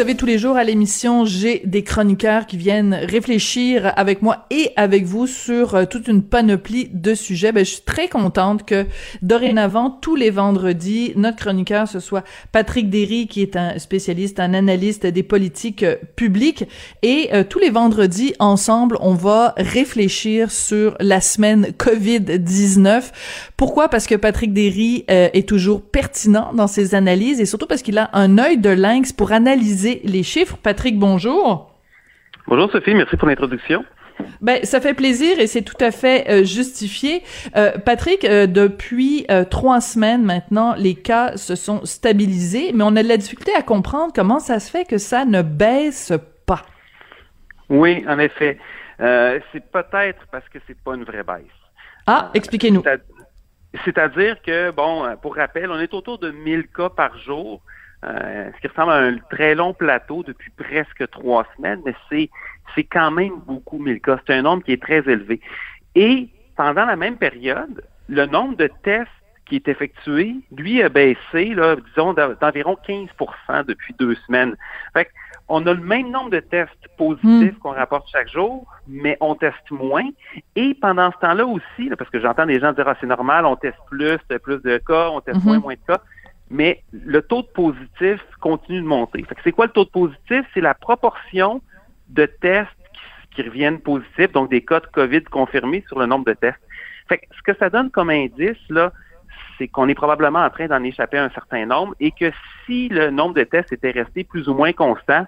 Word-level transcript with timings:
savez, 0.00 0.14
tous 0.14 0.24
les 0.24 0.38
jours 0.38 0.56
à 0.56 0.64
l'émission, 0.64 1.26
j'ai 1.26 1.60
des 1.66 1.84
chroniqueurs 1.84 2.46
qui 2.46 2.56
viennent 2.56 2.94
réfléchir 2.94 3.92
avec 3.96 4.22
moi 4.22 4.46
et 4.48 4.70
avec 4.76 5.04
vous 5.04 5.26
sur 5.26 5.74
euh, 5.74 5.84
toute 5.84 6.08
une 6.08 6.22
panoplie 6.22 6.88
de 6.90 7.12
sujets. 7.12 7.52
Ben, 7.52 7.66
je 7.66 7.72
suis 7.72 7.82
très 7.82 8.08
contente 8.08 8.64
que 8.64 8.86
dorénavant, 9.20 9.90
tous 9.90 10.16
les 10.16 10.30
vendredis, 10.30 11.12
notre 11.16 11.36
chroniqueur, 11.36 11.86
ce 11.86 12.00
soit 12.00 12.24
Patrick 12.50 12.88
Derry, 12.88 13.26
qui 13.26 13.42
est 13.42 13.56
un 13.56 13.78
spécialiste, 13.78 14.40
un 14.40 14.54
analyste 14.54 15.04
des 15.04 15.22
politiques 15.22 15.82
euh, 15.82 15.96
publiques. 16.16 16.64
Et 17.02 17.28
euh, 17.34 17.44
tous 17.44 17.58
les 17.58 17.68
vendredis, 17.68 18.32
ensemble, 18.38 18.96
on 19.02 19.12
va 19.12 19.52
réfléchir 19.58 20.50
sur 20.50 20.96
la 20.98 21.20
semaine 21.20 21.74
COVID-19. 21.76 23.02
Pourquoi? 23.58 23.90
Parce 23.90 24.06
que 24.06 24.14
Patrick 24.14 24.54
Derry 24.54 25.04
est 25.08 25.46
toujours 25.46 25.82
pertinent 25.82 26.54
dans 26.54 26.68
ses 26.68 26.94
analyses 26.94 27.38
et 27.38 27.44
surtout 27.44 27.66
parce 27.66 27.82
qu'il 27.82 27.98
a 27.98 28.08
un 28.14 28.38
œil 28.38 28.56
de 28.56 28.70
lynx 28.70 29.12
pour 29.12 29.32
analyser 29.32 29.89
les 30.04 30.22
chiffres. 30.22 30.56
Patrick, 30.62 30.98
bonjour. 30.98 31.74
Bonjour 32.46 32.70
Sophie, 32.70 32.94
merci 32.94 33.16
pour 33.16 33.28
l'introduction. 33.28 33.84
Ben, 34.40 34.64
ça 34.64 34.80
fait 34.80 34.94
plaisir 34.94 35.38
et 35.38 35.46
c'est 35.46 35.62
tout 35.62 35.76
à 35.80 35.90
fait 35.90 36.28
euh, 36.28 36.44
justifié. 36.44 37.22
Euh, 37.56 37.72
Patrick, 37.78 38.24
euh, 38.24 38.46
depuis 38.46 39.26
trois 39.50 39.80
semaines 39.80 40.24
maintenant, 40.24 40.74
les 40.76 40.94
cas 40.94 41.36
se 41.36 41.54
sont 41.54 41.84
stabilisés, 41.84 42.72
mais 42.74 42.84
on 42.84 42.96
a 42.96 43.02
de 43.02 43.08
la 43.08 43.16
difficulté 43.16 43.52
à 43.56 43.62
comprendre 43.62 44.12
comment 44.14 44.38
ça 44.38 44.60
se 44.60 44.70
fait 44.70 44.84
que 44.84 44.98
ça 44.98 45.24
ne 45.24 45.42
baisse 45.42 46.12
pas. 46.46 46.62
Oui, 47.68 48.04
en 48.08 48.18
effet. 48.18 48.58
c'est 48.98 49.70
peut-être 49.72 50.26
parce 50.30 50.48
que 50.48 50.58
c'est 50.66 50.78
pas 50.82 50.94
une 50.94 51.04
vraie 51.04 51.22
baisse. 51.22 51.44
Ah, 52.06 52.30
expliquez-nous. 52.34 52.82
C'est-à-dire 53.84 54.42
que, 54.42 54.72
bon, 54.72 55.04
pour 55.22 55.36
rappel, 55.36 55.70
on 55.70 55.78
est 55.78 55.94
autour 55.94 56.18
de 56.18 56.30
1000 56.30 56.66
cas 56.68 56.88
par 56.88 57.16
jour. 57.18 57.62
Euh, 58.04 58.50
ce 58.54 58.60
qui 58.60 58.68
ressemble 58.68 58.92
à 58.92 58.96
un 58.96 59.18
très 59.30 59.54
long 59.54 59.74
plateau 59.74 60.22
depuis 60.22 60.50
presque 60.56 61.08
trois 61.10 61.46
semaines, 61.56 61.80
mais 61.84 61.94
c'est, 62.08 62.30
c'est 62.74 62.84
quand 62.84 63.10
même 63.10 63.34
beaucoup 63.46 63.78
mille 63.78 64.00
cas. 64.00 64.18
C'est 64.26 64.34
un 64.34 64.42
nombre 64.42 64.62
qui 64.62 64.72
est 64.72 64.82
très 64.82 65.00
élevé. 65.00 65.40
Et 65.94 66.28
pendant 66.56 66.86
la 66.86 66.96
même 66.96 67.16
période, 67.16 67.84
le 68.08 68.26
nombre 68.26 68.56
de 68.56 68.70
tests 68.82 69.10
qui 69.44 69.56
est 69.56 69.68
effectué, 69.68 70.36
lui, 70.56 70.82
a 70.82 70.88
baissé, 70.88 71.54
là, 71.54 71.76
disons, 71.76 72.14
d'environ 72.14 72.78
15% 72.88 73.66
depuis 73.66 73.94
deux 73.98 74.14
semaines. 74.26 74.56
Fait 74.94 75.10
on 75.52 75.66
a 75.66 75.74
le 75.74 75.80
même 75.80 76.12
nombre 76.12 76.30
de 76.30 76.38
tests 76.38 76.86
positifs 76.96 77.56
hmm. 77.56 77.58
qu'on 77.58 77.72
rapporte 77.72 78.08
chaque 78.08 78.28
jour, 78.28 78.68
mais 78.86 79.16
on 79.20 79.34
teste 79.34 79.68
moins. 79.72 80.08
Et 80.54 80.74
pendant 80.74 81.10
ce 81.10 81.18
temps-là 81.18 81.44
aussi, 81.44 81.90
parce 81.98 82.08
que 82.08 82.20
j'entends 82.20 82.46
des 82.46 82.60
gens 82.60 82.72
dire 82.72 82.86
ah, 82.86 82.94
c'est 83.00 83.08
normal, 83.08 83.44
on 83.44 83.56
teste 83.56 83.76
plus, 83.90 84.18
plus 84.44 84.62
de 84.62 84.78
cas, 84.78 85.08
on 85.10 85.20
teste 85.20 85.44
moins, 85.44 85.58
hmm. 85.58 85.62
moins 85.62 85.74
de 85.74 85.80
cas 85.86 86.00
mais 86.50 86.82
le 86.92 87.22
taux 87.22 87.42
de 87.42 87.48
positif 87.48 88.20
continue 88.40 88.80
de 88.80 88.86
monter. 88.86 89.24
c'est 89.44 89.52
quoi 89.52 89.66
le 89.66 89.72
taux 89.72 89.84
de 89.84 89.90
positif? 89.90 90.44
C'est 90.52 90.60
la 90.60 90.74
proportion 90.74 91.62
de 92.08 92.26
tests 92.26 92.68
qui, 93.34 93.42
reviennent 93.42 93.80
positifs, 93.80 94.32
donc 94.32 94.50
des 94.50 94.62
cas 94.64 94.80
de 94.80 94.86
COVID 94.86 95.22
confirmés 95.24 95.84
sur 95.86 95.98
le 95.98 96.06
nombre 96.06 96.24
de 96.26 96.34
tests. 96.34 96.60
Fait 97.08 97.20
ce 97.30 97.42
que 97.42 97.56
ça 97.58 97.70
donne 97.70 97.90
comme 97.90 98.10
indice, 98.10 98.58
là, 98.68 98.92
c'est 99.56 99.68
qu'on 99.68 99.88
est 99.88 99.94
probablement 99.94 100.40
en 100.40 100.50
train 100.50 100.66
d'en 100.66 100.82
échapper 100.82 101.18
à 101.18 101.24
un 101.24 101.30
certain 101.30 101.64
nombre 101.64 101.94
et 102.00 102.10
que 102.10 102.32
si 102.66 102.88
le 102.88 103.10
nombre 103.10 103.34
de 103.34 103.44
tests 103.44 103.72
était 103.72 103.92
resté 103.92 104.24
plus 104.24 104.48
ou 104.48 104.54
moins 104.54 104.72
constant, 104.72 105.26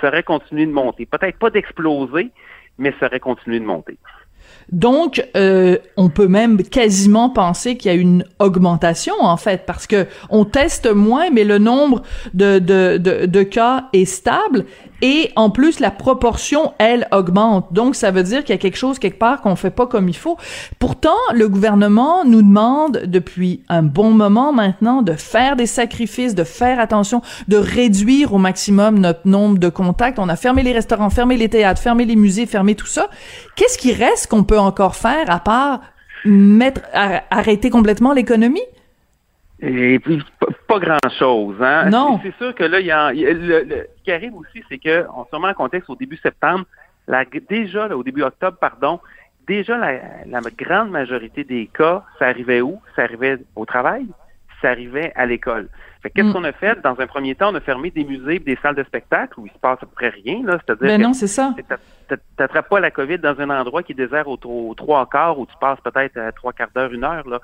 ça 0.00 0.08
aurait 0.08 0.22
continué 0.22 0.66
de 0.66 0.72
monter. 0.72 1.06
Peut-être 1.06 1.38
pas 1.38 1.50
d'exploser, 1.50 2.30
mais 2.78 2.94
ça 3.00 3.06
aurait 3.06 3.20
continué 3.20 3.58
de 3.60 3.64
monter. 3.64 3.98
Donc, 4.72 5.26
euh, 5.36 5.78
on 5.96 6.10
peut 6.10 6.28
même 6.28 6.62
quasiment 6.62 7.28
penser 7.28 7.76
qu'il 7.76 7.90
y 7.90 7.94
a 7.94 7.98
une 7.98 8.24
augmentation 8.38 9.14
en 9.20 9.36
fait, 9.36 9.64
parce 9.66 9.86
que 9.86 10.06
on 10.28 10.44
teste 10.44 10.86
moins, 10.86 11.30
mais 11.30 11.44
le 11.44 11.58
nombre 11.58 12.02
de, 12.34 12.58
de, 12.58 12.96
de, 12.98 13.26
de 13.26 13.42
cas 13.42 13.88
est 13.92 14.04
stable 14.04 14.64
et 15.02 15.30
en 15.36 15.50
plus 15.50 15.80
la 15.80 15.90
proportion 15.90 16.72
elle 16.78 17.08
augmente. 17.12 17.72
Donc, 17.72 17.94
ça 17.94 18.10
veut 18.10 18.22
dire 18.22 18.44
qu'il 18.44 18.54
y 18.54 18.58
a 18.58 18.60
quelque 18.60 18.76
chose 18.76 18.98
quelque 18.98 19.18
part 19.18 19.40
qu'on 19.40 19.56
fait 19.56 19.70
pas 19.70 19.86
comme 19.86 20.08
il 20.08 20.16
faut. 20.16 20.36
Pourtant, 20.78 21.16
le 21.34 21.48
gouvernement 21.48 22.24
nous 22.24 22.42
demande 22.42 23.02
depuis 23.06 23.62
un 23.68 23.82
bon 23.82 24.10
moment 24.10 24.52
maintenant 24.52 25.02
de 25.02 25.12
faire 25.12 25.56
des 25.56 25.66
sacrifices, 25.66 26.34
de 26.34 26.44
faire 26.44 26.80
attention, 26.80 27.22
de 27.48 27.56
réduire 27.56 28.34
au 28.34 28.38
maximum 28.38 28.98
notre 28.98 29.26
nombre 29.26 29.58
de 29.58 29.68
contacts. 29.68 30.18
On 30.18 30.28
a 30.28 30.36
fermé 30.36 30.62
les 30.62 30.72
restaurants, 30.72 31.10
fermé 31.10 31.36
les 31.36 31.48
théâtres, 31.48 31.80
fermé 31.80 32.04
les 32.04 32.16
musées, 32.16 32.46
fermé 32.46 32.74
tout 32.74 32.86
ça. 32.86 33.08
Qu'est-ce 33.56 33.78
qui 33.78 33.92
reste 33.92 34.28
qu'on 34.28 34.44
peut 34.44 34.58
encore 34.58 34.96
faire 34.96 35.30
à 35.30 35.40
part 35.40 35.80
mettre, 36.24 36.82
arrêter 37.30 37.70
complètement 37.70 38.12
l'économie? 38.12 38.60
Et 39.62 39.98
puis, 39.98 40.22
pas, 40.66 40.78
grand-chose. 40.78 41.56
Hein? 41.60 41.90
Non. 41.90 42.18
C'est 42.22 42.34
sûr 42.36 42.54
que 42.54 42.64
là, 42.64 42.80
il 42.80 42.86
y 42.86 42.90
a, 42.90 43.12
le, 43.12 43.86
ce 43.98 44.02
qui 44.02 44.12
arrive 44.12 44.34
aussi, 44.34 44.62
c'est 44.68 44.78
que, 44.78 45.06
on 45.14 45.24
se 45.24 45.34
remet 45.34 45.48
en 45.48 45.54
contexte 45.54 45.90
au 45.90 45.96
début 45.96 46.16
septembre, 46.16 46.64
la, 47.06 47.24
déjà, 47.24 47.88
là, 47.88 47.96
au 47.96 48.02
début 48.02 48.22
octobre, 48.22 48.56
pardon, 48.58 49.00
déjà, 49.46 49.76
la, 49.76 49.92
la, 50.26 50.40
grande 50.56 50.90
majorité 50.90 51.44
des 51.44 51.66
cas, 51.66 52.04
ça 52.18 52.26
arrivait 52.26 52.60
où? 52.60 52.80
Ça 52.96 53.02
arrivait 53.02 53.38
au 53.56 53.66
travail, 53.66 54.06
ça 54.62 54.70
arrivait 54.70 55.12
à 55.14 55.26
l'école. 55.26 55.68
Fait 56.02 56.10
qu'est-ce 56.10 56.28
mm. 56.28 56.32
qu'on 56.32 56.44
a 56.44 56.52
fait? 56.52 56.80
Dans 56.82 56.98
un 56.98 57.06
premier 57.06 57.34
temps, 57.34 57.50
on 57.52 57.54
a 57.54 57.60
fermé 57.60 57.90
des 57.90 58.04
musées 58.04 58.38
des 58.38 58.56
salles 58.62 58.74
de 58.74 58.84
spectacle 58.84 59.38
où 59.38 59.46
il 59.46 59.52
se 59.52 59.58
passe 59.58 59.78
à 59.82 59.86
peu 59.86 59.92
près 59.94 60.08
rien. 60.08 60.42
Là. 60.44 60.58
C'est-à-dire 60.64 60.86
ben 60.86 61.02
non, 61.02 61.12
c'est 61.12 61.26
ça. 61.26 61.54
T'attrapes 62.36 62.68
pas 62.68 62.80
la 62.80 62.90
COVID 62.90 63.18
dans 63.18 63.38
un 63.38 63.50
endroit 63.50 63.82
qui 63.82 63.92
est 63.92 63.94
désert 63.94 64.26
aux, 64.26 64.74
trois 64.74 65.06
quarts 65.06 65.38
où 65.38 65.46
tu 65.46 65.54
passes 65.60 65.80
peut-être 65.80 66.16
à 66.16 66.32
trois 66.32 66.52
quarts 66.52 66.70
d'heure, 66.74 66.92
une 66.92 67.04
heure. 67.04 67.28
Là. 67.28 67.40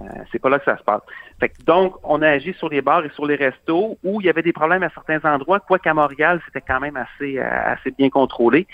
Euh, 0.00 0.06
c'est 0.30 0.38
pas 0.38 0.48
là 0.48 0.58
que 0.58 0.64
ça 0.64 0.78
se 0.78 0.82
passe. 0.82 1.02
Fait 1.38 1.50
que, 1.50 1.62
donc, 1.64 1.96
on 2.02 2.22
a 2.22 2.28
agi 2.28 2.54
sur 2.54 2.68
les 2.68 2.80
bars 2.80 3.04
et 3.04 3.10
sur 3.10 3.26
les 3.26 3.36
restos 3.36 3.98
où 4.02 4.20
il 4.20 4.26
y 4.26 4.30
avait 4.30 4.42
des 4.42 4.52
problèmes 4.52 4.82
à 4.82 4.90
certains 4.90 5.20
endroits, 5.30 5.60
quoi 5.60 5.78
qu'à 5.78 5.94
Montréal, 5.94 6.40
c'était 6.46 6.62
quand 6.62 6.80
même 6.80 6.96
assez, 6.96 7.38
euh, 7.38 7.72
assez 7.72 7.90
bien 7.90 8.08
contrôlé. 8.08 8.66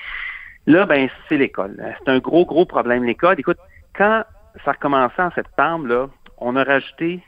Là, 0.66 0.86
ben, 0.86 1.08
c'est 1.28 1.36
l'école. 1.36 1.76
C'est 1.98 2.10
un 2.10 2.18
gros, 2.18 2.44
gros 2.44 2.66
problème, 2.66 3.04
l'école. 3.04 3.38
Écoute, 3.38 3.58
quand 3.94 4.22
ça 4.64 4.70
a 4.70 4.72
recommencé 4.72 5.20
en 5.20 5.30
septembre, 5.32 5.86
là, 5.88 6.06
on 6.38 6.56
a 6.56 6.64
rajouté 6.64 7.22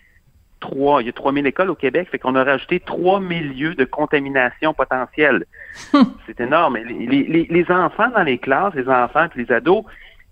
trois, 0.61 1.03
il 1.03 1.07
y 1.07 1.09
a 1.09 1.13
3000 1.13 1.47
écoles 1.47 1.71
au 1.71 1.75
Québec, 1.75 2.09
fait 2.11 2.19
qu'on 2.19 2.35
a 2.35 2.45
rajouté 2.45 2.81
3000 2.81 3.59
lieux 3.59 3.75
de 3.75 3.85
contamination 3.85 4.75
potentielle. 4.75 5.47
c'est 6.27 6.41
énorme. 6.41 6.77
Les, 6.77 7.47
les, 7.49 7.71
enfants 7.71 8.11
dans 8.11 8.23
les 8.23 8.39
classes, 8.39 8.75
les 8.75 8.89
enfants 8.89 9.27
et 9.35 9.39
les 9.43 9.51
ados, 9.51 9.85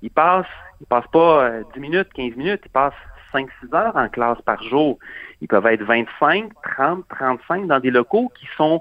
ils 0.02 0.10
passent, 0.10 0.46
ils 0.80 0.86
passent 0.86 1.10
pas 1.10 1.50
10 1.50 1.56
euh, 1.56 1.80
minutes, 1.80 2.08
15 2.14 2.36
minutes, 2.36 2.62
ils 2.66 2.70
passent 2.70 2.92
5-6 3.32 3.74
heures 3.74 3.96
en 3.96 4.08
classe 4.08 4.40
par 4.42 4.62
jour. 4.62 4.98
Ils 5.40 5.48
peuvent 5.48 5.66
être 5.66 5.82
25, 5.82 6.50
30, 6.76 7.04
35 7.08 7.66
dans 7.66 7.80
des 7.80 7.90
locaux 7.90 8.30
qui 8.38 8.46
sont 8.56 8.80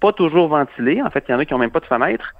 pas 0.00 0.12
toujours 0.12 0.48
ventilés. 0.48 1.02
En 1.02 1.10
fait, 1.10 1.24
il 1.28 1.32
y 1.32 1.34
en 1.34 1.38
a 1.38 1.44
qui 1.44 1.54
ont 1.54 1.58
même 1.58 1.70
pas 1.70 1.80
de 1.80 1.86
fenêtre. 1.86 2.34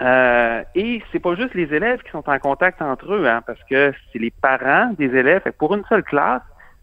Euh, 0.00 0.62
et 0.74 1.02
c'est 1.12 1.20
pas 1.20 1.34
juste 1.36 1.54
les 1.54 1.72
élèves 1.72 2.02
qui 2.02 2.10
sont 2.10 2.28
en 2.28 2.38
contact 2.38 2.82
entre 2.82 3.14
eux, 3.14 3.28
hein, 3.28 3.42
parce 3.46 3.62
que 3.70 3.92
c'est 4.12 4.18
les 4.18 4.32
parents 4.32 4.92
des 4.98 5.14
élèves. 5.14 5.42
pour 5.58 5.74
une 5.74 5.84
seule 5.88 6.02
classe, 6.02 6.42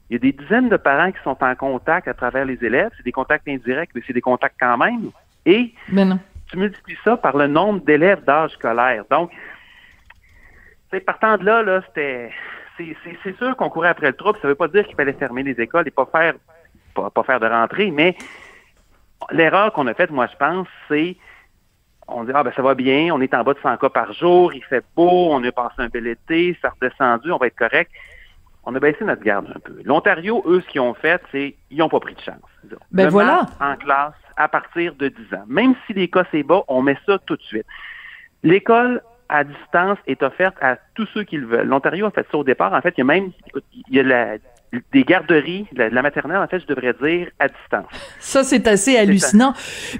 il 0.10 0.14
y 0.14 0.16
a 0.16 0.20
des 0.20 0.32
dizaines 0.32 0.70
de 0.70 0.78
parents 0.78 1.12
qui 1.12 1.22
sont 1.24 1.38
en 1.42 1.56
contact 1.56 2.08
à 2.08 2.14
travers 2.14 2.46
les 2.46 2.64
élèves. 2.64 2.92
C'est 2.98 3.04
des 3.04 3.12
contacts 3.12 3.48
indirects, 3.48 3.92
mais 3.96 4.02
c'est 4.06 4.14
des 4.14 4.22
contacts 4.22 4.58
quand 4.60 4.78
même. 4.78 5.10
Et 5.46 5.74
tu 6.50 6.58
multiplies 6.58 6.98
ça 7.04 7.18
par 7.18 7.38
le 7.38 7.48
nombre 7.48 7.82
d'élèves 7.82 8.24
d'âge 8.26 8.52
scolaire. 8.52 9.06
Donc, 9.10 9.32
partant 11.06 11.38
de 11.38 11.46
là, 11.46 11.64
là 11.64 11.82
c'était 11.88 12.32
c'est 13.24 13.38
sûr 13.38 13.56
qu'on 13.56 13.70
courait 13.70 13.90
après 13.90 14.08
le 14.08 14.16
trouble. 14.16 14.38
Ça 14.42 14.48
ne 14.48 14.54
veut 14.54 14.58
pas 14.58 14.68
dire 14.68 14.86
qu'il 14.86 14.96
fallait 14.96 15.14
fermer 15.14 15.44
les 15.44 15.60
écoles 15.60 15.88
et 15.88 15.92
pas 15.92 16.06
faire 16.06 16.34
pas, 16.94 17.24
faire 17.24 17.40
de 17.40 17.48
rentrée, 17.48 17.90
mais 17.90 18.18
l'erreur 19.32 19.72
qu'on 19.72 19.88
a 19.88 19.94
faite, 19.94 20.12
moi, 20.12 20.28
je 20.28 20.36
pense, 20.36 20.68
c'est 20.90 21.16
on 22.08 22.26
dit, 22.26 22.32
ah 22.36 22.44
ben 22.44 22.52
ça 22.54 22.62
va 22.62 22.76
bien, 22.76 23.14
on 23.14 23.22
est 23.22 23.34
en 23.34 23.44
bas 23.44 23.54
de 23.54 23.60
100 23.60 23.78
cas 23.78 23.90
par 23.90 24.12
jour, 24.12 24.54
il 24.54 24.64
fait 24.66 24.84
beau, 24.98 25.30
on 25.32 25.42
a 25.46 25.52
passé 25.54 25.76
un 25.78 25.88
bel 25.88 26.08
été, 26.08 26.58
ça 26.62 26.68
a 26.68 26.72
redescendu, 26.72 27.32
on 27.32 27.38
va 27.38 27.48
être 27.48 27.56
correct 27.56 27.90
on 28.64 28.76
a 28.76 28.80
baissé 28.80 29.04
notre 29.04 29.24
garde 29.24 29.52
un 29.56 29.60
peu. 29.60 29.82
L'Ontario, 29.84 30.44
eux, 30.46 30.62
ce 30.62 30.68
qu'ils 30.68 30.82
ont 30.82 30.94
fait, 30.94 31.22
c'est 31.32 31.56
ils 31.70 31.78
n'ont 31.78 31.90
pas 31.90 32.00
pris 32.00 32.14
de 32.14 32.22
chance. 32.22 32.38
Ben 32.92 33.10
voilà. 33.10 33.48
En 33.60 33.76
classe 33.76 34.14
à 34.38 34.48
partir 34.48 34.96
de 34.96 35.10
10 35.10 35.34
ans. 35.36 35.44
Même 35.48 35.76
si 35.86 35.94
les 35.94 36.10
cas 36.10 36.24
c'est 36.32 36.44
bas, 36.44 36.64
on 36.68 36.82
met 36.82 36.98
ça 37.06 37.18
tout 37.20 37.36
de 37.36 37.42
suite. 37.42 37.66
L'école 38.44 39.02
à 39.32 39.44
distance 39.44 39.98
est 40.06 40.22
offerte 40.22 40.56
à 40.62 40.78
tous 40.94 41.08
ceux 41.14 41.24
qui 41.24 41.38
le 41.38 41.48
veulent. 41.48 41.68
L'Ontario 41.68 42.06
a 42.06 42.12
fait 42.12 42.28
ça 42.30 42.38
au 42.38 42.44
départ. 42.44 42.74
En 42.74 42.82
fait, 42.82 42.94
il 42.98 43.00
y 43.00 43.02
a 43.02 43.06
même 43.06 43.32
il 43.88 43.96
y 43.96 44.00
a 44.00 44.38
des 44.94 45.04
garderies, 45.04 45.66
de 45.74 45.84
la, 45.84 46.02
maternelle, 46.02 46.38
en 46.38 46.48
fait, 46.48 46.60
je 46.60 46.66
devrais 46.66 46.94
dire, 47.02 47.28
à 47.40 47.48
distance. 47.48 47.92
Ça, 48.20 48.44
c'est 48.44 48.68
assez 48.68 48.96
hallucinant. 48.96 49.54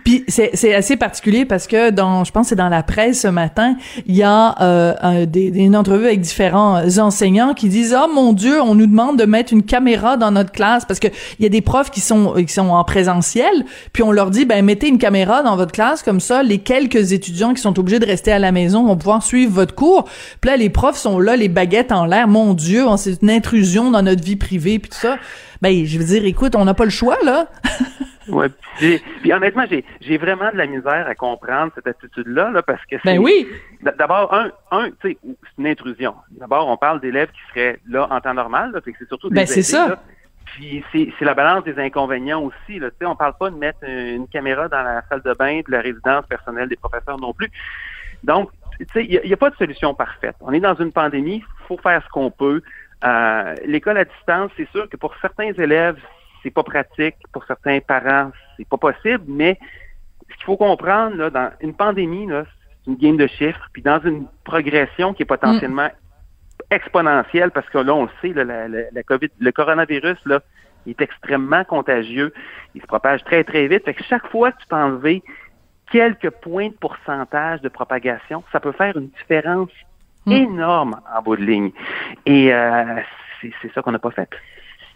Puis 0.06 0.24
c'est 0.28 0.74
assez 0.74 0.96
particulier 0.96 1.44
parce 1.44 1.68
que 1.68 1.90
dans, 1.90 2.24
je 2.24 2.32
pense, 2.32 2.48
c'est 2.48 2.56
dans 2.56 2.70
la 2.70 2.82
presse 2.82 3.22
ce 3.22 3.28
matin, 3.28 3.76
il 4.06 4.16
y 4.16 4.24
a 4.24 4.56
euh, 4.62 5.26
des, 5.26 5.48
une 5.48 5.76
entrevue 5.76 6.06
avec 6.06 6.22
différents 6.22 6.82
enseignants 7.00 7.54
qui 7.54 7.68
disent 7.68 7.96
oh 7.98 8.10
mon 8.14 8.32
Dieu, 8.32 8.62
on 8.62 8.76
nous 8.76 8.88
demande 8.88 9.20
de 9.20 9.26
mettre 9.26 9.52
une 9.52 9.64
caméra 9.64 10.16
dans 10.16 10.32
notre 10.32 10.52
classe 10.52 10.86
parce 10.86 11.00
que 11.00 11.08
il 11.40 11.44
y 11.44 11.46
a 11.46 11.50
des 11.50 11.62
profs 11.62 11.92
qui 11.92 12.00
sont 12.00 12.34
qui 12.36 12.54
sont 12.54 12.70
en 12.70 12.84
présentiel, 12.86 13.66
puis 13.92 14.04
on 14.04 14.12
leur 14.12 14.32
dit 14.32 14.46
ben 14.46 14.64
mettez 14.64 14.88
une 14.88 15.00
caméra 15.00 15.44
dans 15.44 15.58
votre 15.58 15.74
classe 15.74 16.02
comme 16.02 16.22
ça, 16.22 16.44
les 16.44 16.60
quelques 16.60 17.12
étudiants 17.12 17.54
qui 17.54 17.62
sont 17.62 17.78
obligés 17.78 18.00
de 18.00 18.06
rester 18.06 18.32
à 18.32 18.40
la 18.40 18.54
maison 18.54 18.86
vont 18.86 18.96
pouvoir 18.96 19.24
suivre 19.24 19.52
votre 19.52 19.76
cours. 19.76 20.06
Puis 20.40 20.50
là, 20.50 20.56
les 20.56 20.70
profs 20.70 20.98
sont 20.98 21.20
là, 21.20 21.36
les 21.36 21.50
baguettes 21.50 21.92
en 21.92 22.06
l'air. 22.06 22.28
Mon 22.28 22.54
Dieu, 22.54 22.86
c'est 22.98 23.22
une 23.22 23.30
intrusion 23.30 23.92
dans 23.92 24.02
notre 24.02 24.24
vie 24.24 24.38
privée 24.38 24.61
puis 24.80 24.90
tout 24.90 24.98
ça. 24.98 25.18
Ben, 25.62 25.86
je 25.86 25.98
veux 25.98 26.06
dire, 26.06 26.26
écoute, 26.26 26.56
on 26.56 26.66
n'a 26.66 26.74
pas 26.74 26.86
le 26.86 26.90
choix, 26.92 27.18
là. 27.24 27.48
ouais. 28.30 28.48
Puis, 28.78 29.34
honnêtement, 29.34 29.66
j'ai 30.00 30.18
vraiment 30.18 30.52
de 30.52 30.58
la 30.58 30.68
misère 30.68 31.08
à 31.08 31.16
comprendre 31.16 31.72
cette 31.76 31.88
attitude-là, 31.88 32.52
là, 32.52 32.62
parce 32.62 32.84
que 32.86 32.96
Ben 33.04 33.20
oui. 33.20 33.48
D'abord, 33.98 34.34
un, 34.34 34.52
un 34.72 34.90
tu 34.90 35.12
sais, 35.12 35.18
c'est 35.24 35.60
une 35.60 35.68
intrusion. 35.68 36.16
D'abord, 36.32 36.68
on 36.68 36.78
parle 36.78 37.02
d'élèves 37.02 37.30
qui 37.30 37.42
seraient 37.50 37.80
là 37.90 38.08
en 38.10 38.20
temps 38.22 38.34
normal, 38.34 38.72
là, 38.74 38.82
fait 38.82 38.92
que 38.92 38.98
c'est 39.00 39.08
surtout 39.08 39.30
des 39.30 39.36
Ben, 39.36 39.46
c'est 39.48 39.64
ça. 39.64 40.02
Puis 40.46 40.84
c'est 40.92 41.22
la 41.22 41.34
balance 41.34 41.64
des 41.64 41.80
inconvénients 41.80 42.42
aussi. 42.42 42.80
Là. 42.80 42.90
sais, 43.00 43.06
on 43.06 43.16
parle 43.16 43.36
pas 43.40 43.50
de 43.50 43.56
mettre 43.56 43.80
une 43.88 44.28
caméra 44.28 44.68
dans 44.68 44.82
la 44.82 45.02
salle 45.08 45.22
de 45.22 45.34
bain 45.34 45.62
de 45.66 45.72
la 45.72 45.80
résidence 45.80 46.26
personnelle 46.28 46.68
des 46.68 46.76
professeurs 46.76 47.18
non 47.18 47.34
plus. 47.34 47.50
Donc, 48.24 48.50
tu 48.78 48.86
sais, 48.94 49.06
il 49.06 49.22
n'y 49.24 49.32
a, 49.32 49.34
a, 49.34 49.38
pas 49.38 49.50
de 49.50 49.56
solution 49.56 49.94
parfaite. 49.94 50.36
On 50.42 50.52
est 50.52 50.60
dans 50.60 50.76
une 50.76 50.92
pandémie, 50.92 51.44
il 51.44 51.68
faut 51.68 51.78
faire 51.78 52.04
ce 52.04 52.10
qu'on 52.10 52.32
peut. 52.32 52.62
Euh, 53.04 53.56
l'école 53.66 53.98
à 53.98 54.06
distance, 54.06 54.52
c'est 54.58 54.70
sûr 54.70 54.88
que 54.90 54.98
pour 54.98 55.14
certains 55.22 55.54
élèves, 55.54 55.98
c'est 56.44 56.52
pas 56.52 56.64
pratique, 56.64 57.16
pour 57.32 57.46
certains 57.46 57.80
parents, 57.80 58.32
c'est 58.58 58.68
pas 58.68 58.78
possible, 58.78 59.24
mais 59.28 59.60
ce 60.30 60.36
qu'il 60.36 60.46
faut 60.46 60.58
comprendre, 60.58 61.16
là, 61.16 61.30
dans 61.30 61.52
une 61.62 61.74
pandémie, 61.74 62.28
là, 62.28 62.46
c'est 62.84 62.92
une 62.92 62.98
game 62.98 63.18
de 63.18 63.28
chiffres, 63.28 63.68
puis 63.74 63.82
dans 63.82 64.00
une 64.02 64.28
progression 64.44 65.14
qui 65.14 65.24
est 65.24 65.26
potentiellement 65.26 65.90
exponentielle, 66.70 67.52
parce 67.52 67.70
que 67.70 67.80
là, 67.80 67.94
on 67.94 68.04
le 68.04 68.10
sait, 68.22 68.34
la, 68.34 68.68
la, 68.68 69.04
COVID, 69.04 69.30
le 69.40 69.52
coronavirus, 69.52 70.18
là, 70.26 70.42
il 70.86 70.92
est 70.92 71.02
extrêmement 71.02 71.64
contagieux, 71.64 72.34
il 72.74 72.82
se 72.82 72.88
propage 72.88 73.24
très, 73.24 73.44
très 73.44 73.68
vite. 73.68 73.84
Fait 73.86 73.94
que 73.94 74.04
chaque 74.04 74.28
fois 74.28 74.52
que 74.52 74.62
tu 74.62 74.68
peux 74.68 74.76
enlever 74.76 75.24
quelques 75.92 76.30
points 76.30 76.70
de 76.70 76.74
pourcentage 76.74 77.62
de 77.62 77.70
propagation, 77.70 78.44
ça 78.52 78.60
peut 78.60 78.72
faire 78.72 78.98
une 78.98 79.10
différence. 79.10 79.70
Énorme 80.28 81.00
en 81.16 81.22
bout 81.22 81.36
de 81.36 81.44
ligne. 81.44 81.72
Et 82.26 82.54
euh, 82.54 83.00
c'est 83.42 83.74
ça 83.74 83.82
qu'on 83.82 83.92
n'a 83.92 84.00
pas 84.00 84.12
fait. 84.12 84.30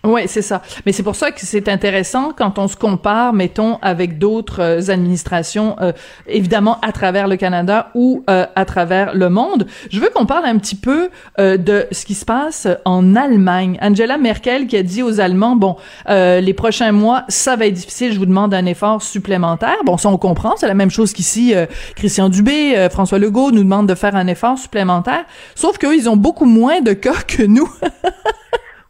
Oui, 0.06 0.22
c'est 0.28 0.44
ça. 0.44 0.62
Mais 0.86 0.92
c'est 0.92 1.04
pour 1.04 1.16
ça 1.16 1.32
que 1.32 1.40
c'est 1.42 1.68
intéressant 1.68 2.32
quand 2.36 2.60
on 2.60 2.68
se 2.68 2.76
compare, 2.76 3.34
mettons, 3.34 3.80
avec 3.82 4.20
d'autres 4.20 4.62
euh, 4.62 4.92
administrations, 4.92 5.76
euh, 5.82 5.94
évidemment 6.28 6.78
à 6.82 6.92
travers 6.92 7.28
le 7.28 7.38
Canada 7.38 7.90
ou 7.96 8.24
euh, 8.30 8.46
à 8.56 8.66
travers 8.66 9.16
le 9.16 9.30
monde. 9.30 9.66
Je 9.90 10.00
veux 10.00 10.10
qu'on 10.14 10.28
parle 10.28 10.46
un 10.46 10.58
petit 10.58 10.76
peu 10.76 11.10
de 11.38 11.88
ce 11.92 12.06
qui 12.06 12.14
se 12.14 12.26
passe 12.26 12.68
en 12.86 13.16
Allemagne. 13.16 13.78
Angela 13.82 14.18
Merkel 14.18 14.68
qui 14.68 14.78
a 14.78 14.84
dit 14.84 15.02
aux 15.02 15.20
Allemands, 15.20 15.56
bon, 15.56 15.76
les 16.08 16.54
prochains 16.54 16.92
mois, 16.92 17.24
ça 17.28 17.56
va 17.56 17.68
être 17.68 17.74
difficile, 17.74 18.14
je 18.14 18.20
vous 18.20 18.26
demande 18.26 18.54
un 18.54 18.66
effort 18.66 19.02
supplémentaire. 19.02 19.78
Bon, 19.86 19.98
ça 19.98 20.10
on 20.10 20.18
comprend, 20.18 20.56
c'est 20.58 20.68
la 20.68 20.74
même 20.74 20.90
chose 20.90 21.14
qu'ici. 21.14 21.54
Christian 21.96 22.30
Dubé, 22.30 22.88
François 22.92 23.20
Legault 23.20 23.52
nous 23.52 23.64
demandent 23.64 23.90
de 23.90 23.96
faire 23.96 24.16
un 24.16 24.28
effort 24.28 24.58
supplémentaire. 24.58 25.26
Sauf 25.56 25.78
qu'eux, 25.78 25.96
ils 25.96 26.10
ont 26.10 26.18
beaucoup 26.18 26.46
moins 26.46 26.82
de 26.82 26.94
cas 26.94 27.22
que 27.28 27.44
nous. 27.44 27.70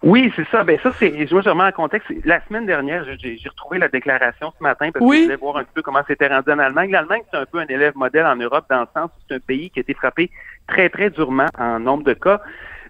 Oui, 0.06 0.32
c'est 0.36 0.48
ça. 0.50 0.64
Ben 0.64 0.78
ça, 0.84 0.92
c'est. 1.00 1.10
Moi, 1.32 1.42
je 1.42 1.50
remets 1.50 1.64
en 1.64 1.72
contexte. 1.72 2.08
La 2.26 2.40
semaine 2.46 2.68
dernière, 2.68 3.04
j'ai 3.18 3.50
retrouvé 3.50 3.80
la 3.80 3.88
déclaration 3.88 4.54
ce 4.56 4.64
matin 4.64 4.92
parce 4.94 5.04
que 5.04 5.16
je 5.16 5.24
voulais 5.24 5.36
voir 5.36 5.58
un 5.58 5.64
peu 5.64 5.82
comment 5.82 6.02
c'était 6.08 6.28
rendu 6.28 6.52
en 6.52 6.60
Allemagne. 6.60 6.92
L'Allemagne, 6.92 7.24
c'est 7.32 7.38
un 7.38 7.46
peu 7.48 7.58
un 7.58 7.66
élève 7.66 7.94
modèle 7.96 8.28
en 8.28 8.36
Europe 8.36 8.66
dans 8.70 8.82
le 8.82 8.88
sens 8.94 9.10
où 9.10 9.22
c'est 9.28 9.36
un 9.36 9.40
pays 9.40 9.72
qui 9.72 9.80
a 9.80 9.82
été 9.82 9.96
frappé 9.96 10.30
très, 10.68 10.90
très 10.90 11.10
durement 11.10 11.48
en 11.58 11.80
nombre 11.80 12.04
de 12.04 12.14
cas, 12.14 12.40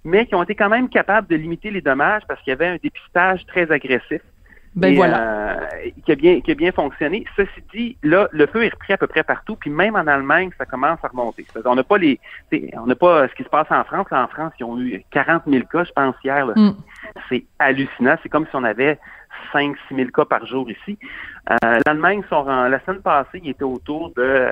mais 0.04 0.26
qui 0.26 0.36
ont 0.36 0.44
été 0.44 0.56
quand 0.56 0.68
même 0.68 0.90
capables 0.90 1.28
de 1.30 1.38
limiter 1.38 1.72
les 1.72 1.82
dommages 1.82 2.24
parce 2.28 2.42
qu'il 2.42 2.52
y 2.52 2.54
avait 2.54 2.68
un 2.68 2.78
dépistage 2.84 3.46
très 3.46 3.72
agressif. 3.72 4.22
Ben 4.76 4.94
voilà. 4.94 5.62
Euh, 5.62 5.90
qui 6.06 6.12
a 6.12 6.16
bien 6.16 6.42
qui 6.42 6.52
a 6.52 6.56
bien 6.56 6.72
fonctionné. 6.74 7.24
Ceci 7.38 7.64
dit, 7.74 7.98
là, 8.04 8.28
le 8.32 8.46
feu 8.46 8.66
est 8.66 8.74
repris 8.74 8.92
à 8.92 8.98
peu 8.98 9.08
près 9.08 9.24
partout, 9.24 9.56
puis 9.56 9.70
même 9.70 9.96
en 9.96 10.06
Allemagne, 10.06 10.50
ça 10.58 10.66
commence 10.66 11.00
à 11.02 11.08
remonter. 11.08 11.46
On 11.64 11.76
n'a 11.76 11.84
pas 11.84 11.98
les, 11.98 12.20
on 12.74 12.86
n'a 12.86 12.96
pas 12.96 13.28
ce 13.30 13.36
qui 13.36 13.44
se 13.44 13.50
passe 13.50 13.68
en 13.70 13.84
France. 13.86 14.08
en 14.12 14.28
France, 14.28 14.52
ils 14.60 14.66
ont 14.66 14.78
eu 14.78 15.02
40 15.12 15.44
000 15.48 15.66
cas, 15.72 15.86
je 15.86 15.92
pense 15.94 16.16
hier. 16.24 16.46
Mm. 16.48 16.76
C'est 17.30 17.46
hallucinant. 17.60 18.18
C'est 18.24 18.30
comme 18.30 18.46
si 18.46 18.56
on 18.56 18.64
avait 18.64 19.00
5 19.52 19.76
6 19.88 19.96
000 19.96 20.10
cas 20.10 20.26
par 20.26 20.46
jour 20.46 20.70
ici. 20.70 20.98
Euh, 21.50 21.80
L'Allemagne, 21.86 22.22
la 22.32 22.80
semaine 22.86 23.02
passée, 23.02 23.42
il 23.44 23.50
était 23.50 23.64
autour 23.64 24.12
de 24.16 24.48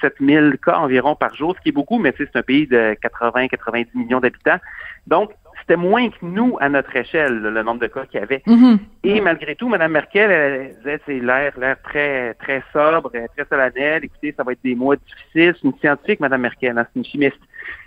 7 0.00 0.14
euh, 0.20 0.26
000 0.26 0.50
cas 0.64 0.78
environ 0.78 1.14
par 1.14 1.34
jour, 1.34 1.54
ce 1.56 1.62
qui 1.62 1.68
est 1.70 1.72
beaucoup, 1.72 1.98
mais 1.98 2.14
c'est 2.16 2.34
un 2.36 2.42
pays 2.42 2.66
de 2.66 2.96
80-90 3.02 3.88
millions 3.94 4.20
d'habitants. 4.20 4.58
Donc, 5.06 5.32
c'était 5.60 5.76
moins 5.76 6.08
que 6.08 6.16
nous 6.22 6.56
à 6.60 6.68
notre 6.68 6.94
échelle, 6.96 7.38
le 7.38 7.62
nombre 7.62 7.80
de 7.80 7.86
cas 7.86 8.04
qu'il 8.06 8.18
y 8.18 8.22
avait. 8.22 8.42
Mm-hmm. 8.46 8.78
Et 9.04 9.20
malgré 9.20 9.54
tout, 9.54 9.68
Mme 9.68 9.92
Merkel, 9.92 10.30
elle 10.30 10.74
disait 10.78 11.00
c'est 11.06 11.20
l'air, 11.20 11.52
l'air 11.58 11.76
très, 11.82 12.34
très 12.34 12.62
sobre, 12.72 13.10
très 13.10 13.46
solennel. 13.48 14.04
Écoutez, 14.04 14.34
ça 14.36 14.42
va 14.42 14.52
être 14.52 14.62
des 14.64 14.74
mois 14.74 14.96
difficiles. 14.96 15.54
C'est 15.60 15.62
une 15.62 15.78
scientifique, 15.78 16.20
Mme 16.20 16.40
Merkel, 16.40 16.76
hein, 16.76 16.86
c'est 16.92 16.98
une 16.98 17.04
chimiste. 17.04 17.38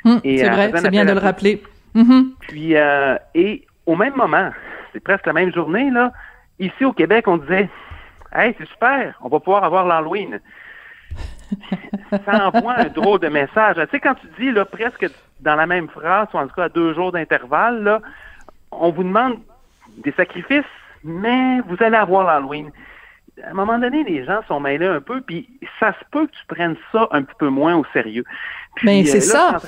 Mm, 0.05 0.15
c'est 0.23 0.45
euh, 0.45 0.51
vrai, 0.51 0.71
c'est 0.75 0.89
bien 0.89 1.05
de 1.05 1.11
le 1.11 1.19
rappeler. 1.19 1.61
Mm-hmm. 1.95 2.23
Puis, 2.39 2.75
euh, 2.75 3.17
et 3.33 3.65
au 3.85 3.95
même 3.95 4.15
moment, 4.15 4.51
c'est 4.93 4.99
presque 4.99 5.25
la 5.25 5.33
même 5.33 5.53
journée, 5.53 5.89
là, 5.91 6.11
ici 6.59 6.85
au 6.85 6.93
Québec, 6.93 7.27
on 7.27 7.37
disait 7.37 7.69
Hey, 8.33 8.53
c'est 8.57 8.67
super, 8.67 9.17
on 9.21 9.29
va 9.29 9.39
pouvoir 9.39 9.63
avoir 9.63 9.85
l'Halloween. 9.85 10.39
ça 12.25 12.47
envoie 12.47 12.79
un 12.79 12.85
drôle 12.85 13.19
de 13.19 13.29
message. 13.29 13.75
Tu 13.75 13.87
sais, 13.91 13.99
quand 13.99 14.15
tu 14.15 14.27
dis 14.39 14.51
là, 14.51 14.65
presque 14.65 15.07
dans 15.39 15.55
la 15.55 15.65
même 15.65 15.87
phrase, 15.87 16.27
ou 16.33 16.37
en 16.37 16.47
tout 16.47 16.55
cas 16.55 16.65
à 16.65 16.69
deux 16.69 16.93
jours 16.93 17.11
d'intervalle, 17.11 17.83
là, 17.83 18.01
on 18.71 18.91
vous 18.91 19.03
demande 19.03 19.39
des 20.03 20.11
sacrifices, 20.11 20.63
mais 21.03 21.61
vous 21.61 21.77
allez 21.79 21.95
avoir 21.95 22.25
l'Halloween. 22.25 22.71
À 23.43 23.51
un 23.51 23.53
moment 23.53 23.77
donné, 23.77 24.03
les 24.03 24.25
gens 24.25 24.41
sont 24.47 24.59
mêlés 24.59 24.87
un 24.87 25.01
peu, 25.01 25.21
puis 25.21 25.49
ça 25.79 25.93
se 25.93 26.05
peut 26.11 26.25
que 26.27 26.31
tu 26.31 26.45
prennes 26.47 26.75
ça 26.91 27.07
un 27.11 27.23
petit 27.23 27.35
peu 27.37 27.49
moins 27.49 27.75
au 27.75 27.85
sérieux. 27.93 28.23
mais 28.83 29.05
c'est 29.05 29.17
euh, 29.17 29.21
ça. 29.21 29.59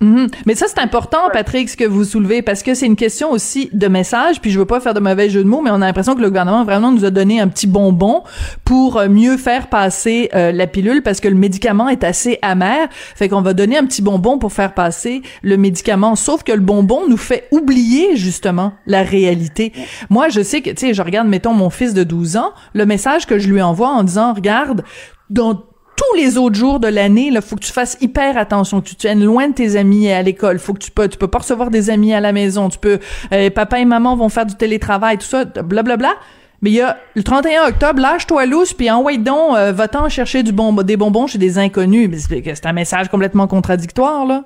Mhm. 0.00 0.28
Mais 0.46 0.54
ça, 0.54 0.66
c'est 0.68 0.78
important, 0.78 1.18
Patrick, 1.32 1.68
ce 1.68 1.76
que 1.76 1.84
vous 1.84 2.04
soulevez, 2.04 2.40
parce 2.40 2.62
que 2.62 2.74
c'est 2.74 2.86
une 2.86 2.94
question 2.94 3.32
aussi 3.32 3.68
de 3.72 3.88
message, 3.88 4.40
puis 4.40 4.52
je 4.52 4.58
veux 4.58 4.64
pas 4.64 4.78
faire 4.78 4.94
de 4.94 5.00
mauvais 5.00 5.28
jeu 5.28 5.42
de 5.42 5.48
mots, 5.48 5.60
mais 5.60 5.70
on 5.70 5.76
a 5.82 5.86
l'impression 5.86 6.14
que 6.14 6.20
le 6.20 6.28
gouvernement 6.28 6.64
vraiment 6.64 6.92
nous 6.92 7.04
a 7.04 7.10
donné 7.10 7.40
un 7.40 7.48
petit 7.48 7.66
bonbon 7.66 8.22
pour 8.64 8.96
euh, 8.96 9.08
mieux 9.08 9.36
faire 9.36 9.68
passer 9.68 10.30
euh, 10.34 10.52
la 10.52 10.68
pilule, 10.68 11.02
parce 11.02 11.18
que 11.18 11.26
le 11.26 11.34
médicament 11.34 11.88
est 11.88 12.04
assez 12.04 12.38
amer, 12.42 12.88
fait 12.92 13.28
qu'on 13.28 13.42
va 13.42 13.54
donner 13.54 13.76
un 13.76 13.84
petit 13.86 14.02
bonbon 14.02 14.38
pour 14.38 14.52
faire 14.52 14.72
passer 14.72 15.22
le 15.42 15.56
médicament, 15.56 16.14
sauf 16.14 16.44
que 16.44 16.52
le 16.52 16.60
bonbon 16.60 17.08
nous 17.08 17.16
fait 17.16 17.48
oublier, 17.50 18.14
justement, 18.14 18.74
la 18.86 19.02
réalité. 19.02 19.72
Moi, 20.10 20.28
je 20.28 20.42
sais 20.42 20.60
que, 20.60 20.70
tu 20.70 20.76
sais, 20.86 20.94
je 20.94 21.02
regarde, 21.02 21.26
mettons, 21.26 21.54
mon 21.54 21.70
fils 21.70 21.92
de 21.92 22.04
12 22.04 22.36
ans, 22.36 22.52
le 22.72 22.86
message 22.86 23.26
que 23.26 23.40
je 23.40 23.48
lui 23.48 23.60
envoie 23.60 23.88
en 23.88 24.04
disant, 24.04 24.32
regarde, 24.32 24.84
dans 25.28 25.67
tous 25.98 26.16
les 26.16 26.38
autres 26.38 26.54
jours 26.54 26.78
de 26.78 26.88
l'année, 26.88 27.30
là, 27.30 27.40
faut 27.40 27.56
que 27.56 27.64
tu 27.64 27.72
fasses 27.72 27.98
hyper 28.00 28.38
attention, 28.38 28.80
que 28.80 28.86
tu 28.86 28.94
tiennes 28.94 29.24
loin 29.24 29.48
de 29.48 29.54
tes 29.54 29.76
amis 29.76 30.10
à 30.10 30.22
l'école. 30.22 30.58
Faut 30.58 30.72
que 30.72 30.78
tu 30.78 30.92
peux, 30.92 31.08
tu 31.08 31.18
peux 31.18 31.28
pas 31.28 31.38
recevoir 31.38 31.70
des 31.70 31.90
amis 31.90 32.14
à 32.14 32.20
la 32.20 32.32
maison. 32.32 32.68
Tu 32.68 32.78
peux, 32.78 33.00
euh, 33.32 33.50
papa 33.50 33.80
et 33.80 33.84
maman 33.84 34.16
vont 34.16 34.28
faire 34.28 34.46
du 34.46 34.54
télétravail, 34.54 35.18
tout 35.18 35.24
ça, 35.24 35.44
blablabla. 35.44 35.82
Bla, 35.82 35.96
bla. 35.96 36.14
Mais 36.62 36.70
il 36.70 36.76
y 36.76 36.80
a 36.80 36.96
le 37.14 37.22
31 37.22 37.68
octobre, 37.68 38.00
lâche-toi 38.00 38.46
loose, 38.46 38.72
puis 38.74 38.90
en 38.90 39.02
donc, 39.02 39.56
euh, 39.56 39.72
va-t'en 39.72 40.08
chercher 40.08 40.42
du 40.42 40.52
bon, 40.52 40.72
des 40.72 40.96
bonbons 40.96 41.26
chez 41.28 41.38
des 41.38 41.58
inconnus. 41.58 42.10
C'est 42.28 42.66
un 42.66 42.72
message 42.72 43.08
complètement 43.08 43.46
contradictoire, 43.46 44.26
là. 44.26 44.44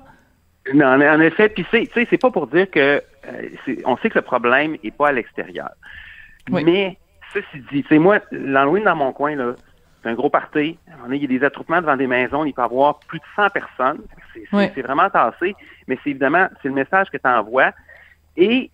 Non, 0.73 0.85
en 0.85 1.19
effet, 1.19 1.49
puis 1.49 1.65
c'est, 1.71 1.89
c'est 1.93 2.17
pas 2.17 2.31
pour 2.31 2.47
dire 2.47 2.69
que 2.71 2.79
euh, 3.27 3.81
on 3.85 3.97
sait 3.97 4.09
que 4.09 4.17
le 4.17 4.21
problème 4.21 4.77
est 4.83 4.95
pas 4.95 5.09
à 5.09 5.11
l'extérieur. 5.11 5.69
Mais 6.49 6.97
ceci 7.33 7.63
dit, 7.71 7.83
c'est 7.89 7.99
moi, 7.99 8.19
l'Halloween 8.31 8.83
dans 8.83 8.95
mon 8.95 9.11
coin, 9.11 9.35
là, 9.35 9.55
c'est 10.03 10.09
un 10.09 10.13
gros 10.13 10.29
party. 10.29 10.77
Il 11.09 11.15
y 11.15 11.23
a 11.23 11.27
des 11.27 11.43
attroupements 11.45 11.81
devant 11.81 11.95
des 11.95 12.07
maisons. 12.07 12.43
Il 12.43 12.53
peut 12.53 12.61
y 12.61 12.65
avoir 12.65 12.99
plus 12.99 13.19
de 13.19 13.25
100 13.35 13.49
personnes. 13.49 14.01
C'est 14.51 14.81
vraiment 14.81 15.09
tassé. 15.09 15.55
Mais 15.87 15.97
c'est 16.03 16.09
évidemment, 16.11 16.47
c'est 16.61 16.67
le 16.67 16.73
message 16.73 17.09
que 17.09 17.17
tu 17.17 17.27
envoies. 17.27 17.71
Et 18.35 18.69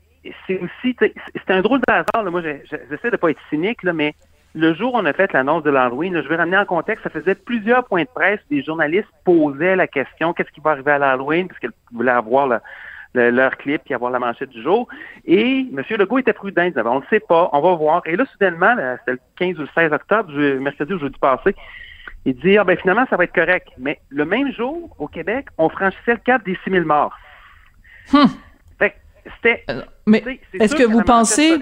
c'est 0.47 0.59
aussi, 0.59 0.95
c'est 0.99 1.51
un 1.51 1.61
drôle 1.61 1.79
de 1.79 1.93
hasard. 1.93 2.23
Là. 2.23 2.31
Moi, 2.31 2.41
j'essaie 2.41 3.11
de 3.11 3.17
pas 3.17 3.29
être 3.29 3.41
cynique, 3.49 3.83
là, 3.83 3.93
mais 3.93 4.15
le 4.55 4.73
jour 4.73 4.95
où 4.95 4.97
on 4.97 5.05
a 5.05 5.13
fait 5.13 5.31
l'annonce 5.31 5.63
de 5.63 5.69
l'Halloween, 5.69 6.21
je 6.21 6.27
vais 6.27 6.35
ramener 6.35 6.57
en 6.57 6.65
contexte, 6.65 7.03
ça 7.03 7.09
faisait 7.11 7.35
plusieurs 7.35 7.85
points 7.85 8.03
de 8.03 8.09
presse. 8.13 8.39
Des 8.49 8.63
journalistes 8.63 9.07
posaient 9.23 9.75
la 9.75 9.87
question 9.87 10.33
qu'est-ce 10.33 10.51
qui 10.51 10.61
va 10.61 10.71
arriver 10.71 10.91
à 10.91 10.97
l'Halloween, 10.97 11.47
parce 11.47 11.59
qu'ils 11.59 11.69
voulaient 11.93 12.11
avoir 12.11 12.59
leur 13.13 13.57
clip 13.57 13.81
et 13.89 13.93
avoir 13.93 14.11
la 14.11 14.19
manchette 14.19 14.49
du 14.49 14.61
jour. 14.61 14.87
Et 15.25 15.67
M. 15.71 15.83
Legault 15.89 16.19
était 16.19 16.33
prudent. 16.33 16.63
Il 16.63 16.69
disait, 16.69 16.85
on 16.85 16.99
ne 16.99 17.05
sait 17.09 17.19
pas, 17.19 17.49
on 17.53 17.61
va 17.61 17.75
voir. 17.75 18.01
Et 18.05 18.15
là, 18.15 18.25
soudainement, 18.31 18.75
c'était 18.99 19.13
le 19.13 19.19
15 19.37 19.57
ou 19.59 19.61
le 19.61 19.69
16 19.73 19.93
octobre, 19.93 20.31
mercredi 20.59 20.93
ou 20.93 20.99
jeudi 20.99 21.17
passé, 21.19 21.55
il 22.25 22.35
dit, 22.35 22.57
ah, 22.57 22.63
ben 22.63 22.77
finalement, 22.77 23.05
ça 23.09 23.17
va 23.17 23.23
être 23.23 23.33
correct. 23.33 23.69
Mais 23.77 23.99
le 24.09 24.25
même 24.25 24.53
jour, 24.53 24.95
au 24.99 25.07
Québec, 25.07 25.47
on 25.57 25.69
franchissait 25.69 26.13
le 26.13 26.17
cap 26.17 26.43
des 26.45 26.57
6 26.63 26.71
000 26.71 26.85
morts. 26.85 27.15
Hmm. 28.11 28.25
c'était... 29.35 29.63
Euh, 29.69 29.81
Mais 30.05 30.23
est-ce 30.53 30.75
que 30.75 30.83
vous 30.83 31.01
pensez... 31.03 31.59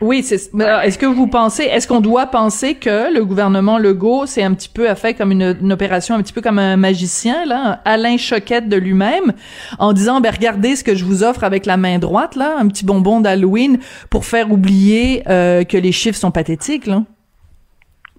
Oui, 0.00 0.22
c'est. 0.22 0.34
Est-ce 0.34 0.98
que 0.98 1.06
vous 1.06 1.26
pensez, 1.26 1.62
est-ce 1.64 1.86
qu'on 1.86 2.00
doit 2.00 2.26
penser 2.26 2.74
que 2.74 3.14
le 3.14 3.24
gouvernement 3.24 3.78
Legault 3.78 4.26
c'est 4.26 4.42
un 4.42 4.52
petit 4.54 4.68
peu 4.68 4.88
a 4.88 4.94
fait 4.94 5.14
comme 5.14 5.32
une, 5.32 5.72
opération 5.72 6.14
un 6.14 6.22
petit 6.22 6.32
peu 6.32 6.40
comme 6.40 6.58
un 6.58 6.76
magicien 6.76 7.44
là, 7.46 7.80
Alain 7.84 8.16
Choquette 8.16 8.68
de 8.68 8.76
lui-même, 8.76 9.32
en 9.78 9.92
disant 9.92 10.20
ben 10.20 10.32
regardez 10.32 10.76
ce 10.76 10.84
que 10.84 10.94
je 10.94 11.04
vous 11.04 11.22
offre 11.22 11.44
avec 11.44 11.64
la 11.64 11.76
main 11.76 11.98
droite 11.98 12.36
là, 12.36 12.56
un 12.58 12.68
petit 12.68 12.84
bonbon 12.84 13.20
d'Halloween 13.20 13.78
pour 14.10 14.24
faire 14.24 14.50
oublier 14.50 15.22
euh, 15.28 15.64
que 15.64 15.76
les 15.76 15.92
chiffres 15.92 16.18
sont 16.18 16.32
pathétiques 16.32 16.86
là? 16.86 17.02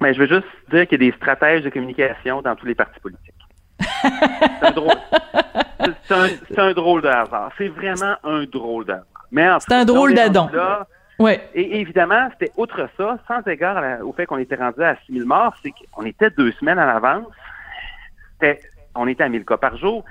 Mais 0.01 0.13
je 0.13 0.20
veux 0.20 0.27
juste 0.27 0.48
dire 0.72 0.88
qu'il 0.88 1.01
y 1.01 1.08
a 1.08 1.12
des 1.12 1.17
stratèges 1.17 1.63
de 1.63 1.70
communication 1.70 2.41
dans 2.41 2.55
tous 2.55 2.65
les 2.65 2.75
partis 2.75 3.00
politiques. 3.00 3.34
c'est 3.79 4.67
un 4.67 4.72
drôle. 4.72 4.98
C'est 6.08 6.60
un, 6.60 6.74
drôle 6.74 7.01
de 7.01 7.08
hasard. 7.08 7.51
C'est 7.58 7.67
vraiment 7.67 8.15
un 8.24 8.44
drôle 8.46 8.86
de 8.86 8.91
hasard. 8.94 9.05
Mais 9.32 9.48
c'est 9.60 9.74
un 9.74 9.86
drôle 9.86 10.13
d'Adam. 10.13 10.50
Ouais. 11.19 11.48
Et 11.53 11.79
évidemment, 11.79 12.29
c'était 12.31 12.51
outre 12.57 12.89
ça, 12.98 13.17
sans 13.27 13.41
égard 13.50 14.01
au 14.03 14.12
fait 14.13 14.25
qu'on 14.25 14.38
était 14.38 14.55
rendu 14.55 14.84
à 14.84 14.98
6 15.05 15.13
000 15.13 15.25
morts, 15.25 15.55
c'est 15.63 15.72
qu'on 15.72 16.03
était 16.03 16.29
deux 16.31 16.51
semaines 16.53 16.79
à 16.79 16.86
l'avance. 16.86 17.27
On 18.95 19.07
était 19.07 19.24
à 19.24 19.29
1000 19.29 19.45
cas 19.45 19.57
par 19.57 19.77
jour. 19.77 20.03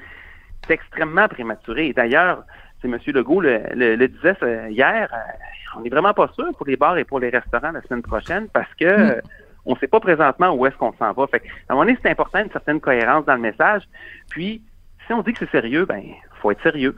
C'est 0.67 0.75
extrêmement 0.75 1.29
prématuré. 1.29 1.93
D'ailleurs, 1.93 2.45
c'est 2.81 2.89
M. 2.89 2.99
Legault 3.07 3.41
le, 3.41 3.61
le, 3.75 4.09
disait 4.09 4.37
hier, 4.71 5.09
euh, 5.13 5.77
on 5.77 5.81
n'est 5.81 5.91
vraiment 5.91 6.15
pas 6.15 6.29
sûr 6.35 6.47
pour 6.57 6.67
les 6.67 6.77
bars 6.77 6.97
et 6.99 7.05
pour 7.05 7.21
les 7.21 7.31
restaurants 7.31 7.73
la 7.73 7.83
semaine 7.83 8.03
prochaine 8.03 8.49
parce 8.53 8.73
que 8.75 9.19
mm. 9.19 9.23
on 9.67 9.75
ne 9.75 9.79
sait 9.79 9.89
pas 9.89 10.01
présentement 10.01 10.53
où 10.55 10.67
est-ce 10.67 10.77
qu'on 10.77 10.93
s'en 10.95 11.13
va. 11.13 11.27
Fait 11.27 11.43
à 11.69 11.73
un 11.73 11.75
moment 11.75 11.87
donné, 11.87 11.99
c'est 12.03 12.11
important 12.11 12.41
une 12.41 12.51
certaine 12.51 12.81
cohérence 12.81 13.25
dans 13.25 13.35
le 13.35 13.41
message. 13.41 13.83
Puis, 14.31 14.63
si 15.07 15.13
on 15.13 15.23
dit 15.23 15.33
que 15.33 15.41
c'est 15.41 15.51
sérieux, 15.51 15.85
ben, 15.87 16.03
faut 16.41 16.51
être 16.51 16.63
sérieux. 16.63 16.97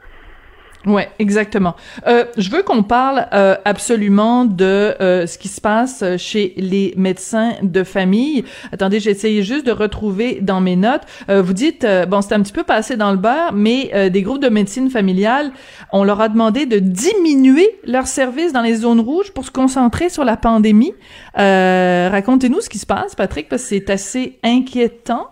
Ouais, 0.87 1.09
exactement. 1.19 1.75
Euh, 2.07 2.23
je 2.37 2.49
veux 2.49 2.63
qu'on 2.63 2.81
parle 2.81 3.27
euh, 3.33 3.55
absolument 3.65 4.45
de 4.45 4.95
euh, 5.01 5.27
ce 5.27 5.37
qui 5.37 5.49
se 5.49 5.59
passe 5.59 6.01
chez 6.15 6.53
les 6.55 6.93
médecins 6.95 7.55
de 7.61 7.83
famille. 7.83 8.45
Attendez, 8.71 9.01
j'ai 9.01 9.11
essayé 9.11 9.43
juste 9.43 9.65
de 9.65 9.73
retrouver 9.73 10.39
dans 10.41 10.61
mes 10.61 10.77
notes. 10.77 11.01
Euh, 11.29 11.41
vous 11.41 11.51
dites, 11.51 11.83
euh, 11.83 12.05
bon, 12.05 12.21
c'est 12.21 12.33
un 12.33 12.41
petit 12.41 12.53
peu 12.53 12.63
passé 12.63 12.95
dans 12.95 13.11
le 13.11 13.17
beurre, 13.17 13.51
mais 13.53 14.09
des 14.09 14.21
groupes 14.21 14.41
de 14.41 14.47
médecine 14.47 14.89
familiale, 14.89 15.51
on 15.91 16.05
leur 16.05 16.21
a 16.21 16.29
demandé 16.29 16.65
de 16.65 16.79
diminuer 16.79 17.69
leurs 17.85 18.07
services 18.07 18.53
dans 18.53 18.61
les 18.61 18.75
zones 18.75 19.01
rouges 19.01 19.31
pour 19.31 19.43
se 19.43 19.51
concentrer 19.51 20.07
sur 20.07 20.23
la 20.23 20.37
pandémie. 20.37 20.93
Racontez-nous 21.35 22.61
ce 22.61 22.69
qui 22.69 22.77
se 22.77 22.85
passe, 22.85 23.13
Patrick, 23.15 23.49
parce 23.49 23.63
que 23.63 23.67
c'est 23.69 23.89
assez 23.89 24.39
inquiétant. 24.43 25.27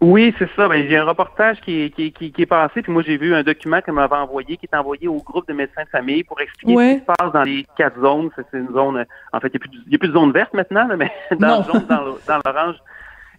Oui, 0.00 0.34
c'est 0.38 0.48
ça. 0.54 0.68
Ben, 0.68 0.86
j'ai 0.88 0.96
un 0.98 1.04
reportage 1.04 1.60
qui, 1.62 1.90
qui, 1.90 2.12
qui, 2.12 2.32
est 2.36 2.46
passé, 2.46 2.82
puis 2.82 2.92
moi 2.92 3.02
j'ai 3.02 3.16
vu 3.16 3.34
un 3.34 3.42
document 3.42 3.80
qu'elle 3.80 3.94
m'avait 3.94 4.16
envoyé, 4.16 4.58
qui 4.58 4.66
est 4.66 4.76
envoyé 4.76 5.08
au 5.08 5.22
groupe 5.22 5.48
de 5.48 5.54
médecins 5.54 5.84
de 5.84 5.88
famille 5.88 6.22
pour 6.22 6.40
expliquer 6.40 6.74
ce 6.74 6.94
qui 6.94 7.00
se 7.00 7.04
passe 7.06 7.32
dans 7.32 7.42
les 7.42 7.66
quatre 7.78 7.98
zones. 8.00 8.30
C'est 8.36 8.58
une 8.58 8.72
zone, 8.72 9.06
en 9.32 9.40
fait, 9.40 9.48
il 9.48 9.60
n'y 9.88 9.94
a, 9.94 9.98
plus 9.98 10.08
de 10.08 10.12
zone 10.18 10.32
verte 10.32 10.52
maintenant, 10.52 10.86
mais 10.96 11.10
dans, 11.38 11.60
dans 11.60 12.40
l'orange 12.44 12.76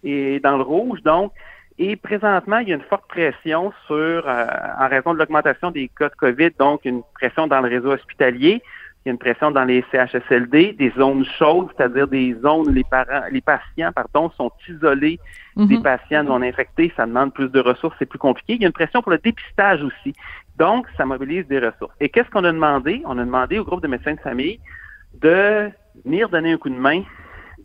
et 0.02 0.40
dans 0.40 0.56
le 0.56 0.62
rouge. 0.62 1.00
Donc, 1.02 1.32
et 1.78 1.94
présentement, 1.94 2.58
il 2.58 2.68
y 2.68 2.72
a 2.72 2.74
une 2.74 2.82
forte 2.82 3.06
pression 3.06 3.72
sur, 3.86 3.94
euh, 3.96 4.46
en 4.80 4.88
raison 4.88 5.14
de 5.14 5.18
l'augmentation 5.18 5.70
des 5.70 5.88
cas 5.96 6.08
de 6.08 6.14
COVID, 6.16 6.50
donc 6.58 6.84
une 6.84 7.02
pression 7.14 7.46
dans 7.46 7.60
le 7.60 7.68
réseau 7.68 7.92
hospitalier. 7.92 8.62
Il 9.08 9.12
y 9.12 9.12
a 9.12 9.14
une 9.14 9.18
pression 9.18 9.50
dans 9.50 9.64
les 9.64 9.82
CHSLD, 9.90 10.74
des 10.74 10.90
zones 10.90 11.24
chaudes, 11.38 11.68
c'est-à-dire 11.74 12.06
des 12.08 12.34
zones 12.42 12.68
où 12.68 12.70
les 12.70 12.84
parents, 12.84 13.22
les 13.32 13.40
patients, 13.40 13.90
pardon, 13.90 14.30
sont 14.36 14.52
isolés 14.68 15.18
des 15.56 15.78
mhm. 15.78 15.82
patients 15.82 16.24
non 16.24 16.42
infectés. 16.42 16.92
Ça 16.94 17.06
demande 17.06 17.32
plus 17.32 17.48
de 17.48 17.58
ressources, 17.58 17.96
c'est 17.98 18.04
plus 18.04 18.18
compliqué. 18.18 18.56
Il 18.56 18.60
y 18.60 18.64
a 18.64 18.66
une 18.66 18.74
pression 18.74 19.00
pour 19.00 19.12
le 19.12 19.16
dépistage 19.16 19.82
aussi. 19.82 20.12
Donc, 20.58 20.86
ça 20.98 21.06
mobilise 21.06 21.46
des 21.46 21.58
ressources. 21.58 21.94
Et 22.00 22.10
qu'est-ce 22.10 22.28
qu'on 22.28 22.44
a 22.44 22.52
demandé? 22.52 23.00
On 23.06 23.16
a 23.16 23.24
demandé 23.24 23.58
au 23.58 23.64
groupe 23.64 23.80
de 23.80 23.88
médecins 23.88 24.12
de 24.12 24.20
famille 24.20 24.60
de 25.22 25.70
venir 26.04 26.28
donner 26.28 26.52
un 26.52 26.58
coup 26.58 26.68
de 26.68 26.78
main 26.78 27.02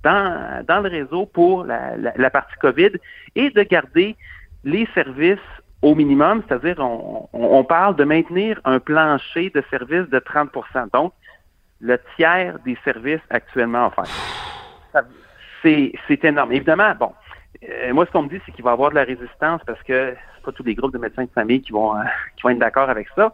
dans, 0.02 0.64
dans 0.66 0.80
le 0.80 0.88
réseau 0.88 1.26
pour 1.26 1.66
la, 1.66 1.98
la, 1.98 2.30
partie 2.30 2.56
COVID 2.62 2.92
et 3.36 3.50
de 3.50 3.64
garder 3.64 4.16
les 4.64 4.88
services 4.94 5.40
au 5.82 5.94
minimum, 5.94 6.42
c'est-à-dire 6.48 6.80
on, 6.80 7.28
on, 7.34 7.64
parle 7.66 7.98
de 7.98 8.06
maintenir 8.06 8.62
un 8.64 8.80
plancher 8.80 9.50
de 9.50 9.62
services 9.70 10.10
de 10.10 10.20
30 10.20 10.50
Donc, 10.94 11.12
le 11.84 12.00
tiers 12.16 12.58
des 12.66 12.78
services 12.84 13.22
actuellement 13.30 13.88
offerts. 13.88 15.04
C'est 15.62 16.26
énorme. 16.26 16.52
Évidemment, 16.54 16.94
bon, 16.98 17.14
euh, 17.70 17.94
moi, 17.94 18.06
ce 18.06 18.12
qu'on 18.12 18.24
me 18.24 18.30
dit, 18.30 18.40
c'est 18.46 18.52
qu'il 18.52 18.64
va 18.64 18.72
y 18.72 18.74
avoir 18.74 18.90
de 18.90 18.96
la 18.96 19.04
résistance 19.04 19.62
parce 19.66 19.82
que 19.84 20.16
c'est 20.36 20.44
pas 20.44 20.52
tous 20.52 20.64
les 20.64 20.76
groupes 20.76 20.94
de 20.94 20.98
médecins 20.98 21.24
de 21.24 21.30
famille 21.30 21.62
qui 21.62 21.72
vont, 21.72 21.96
euh, 21.96 22.04
qui 22.36 22.44
vont 22.44 22.50
être 22.50 22.60
d'accord 22.60 22.90
avec 22.90 23.08
ça, 23.16 23.32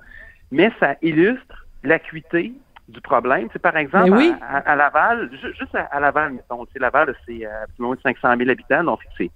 mais 0.51 0.71
ça 0.79 0.95
illustre 1.01 1.65
l'acuité 1.83 2.53
du 2.87 3.01
problème. 3.01 3.47
C'est 3.53 3.61
par 3.61 3.77
exemple, 3.77 4.19
à, 4.41 4.75
Laval, 4.75 5.29
juste 5.31 5.75
à, 5.75 5.99
Laval, 5.99 6.33
mettons, 6.33 6.65
Laval, 6.75 7.15
c'est 7.27 7.45
euh, 7.45 7.65
moins 7.77 7.95
de 7.95 8.01
500 8.01 8.35
000 8.37 8.49
habitants, 8.49 8.83
donc 8.83 8.99
c'est 9.17 9.31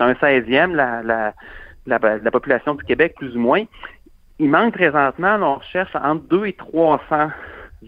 un 0.00 0.12
16e, 0.12 0.72
la, 0.74 1.02
la, 1.02 1.32
la, 1.86 2.30
population 2.30 2.74
du 2.74 2.84
Québec, 2.84 3.14
plus 3.16 3.36
ou 3.36 3.40
moins. 3.40 3.64
Il 4.38 4.50
manque 4.50 4.74
présentement, 4.74 5.36
on 5.40 5.60
cherche 5.60 5.94
entre 5.94 6.24
2 6.24 6.46
et 6.46 6.52
300 6.52 7.30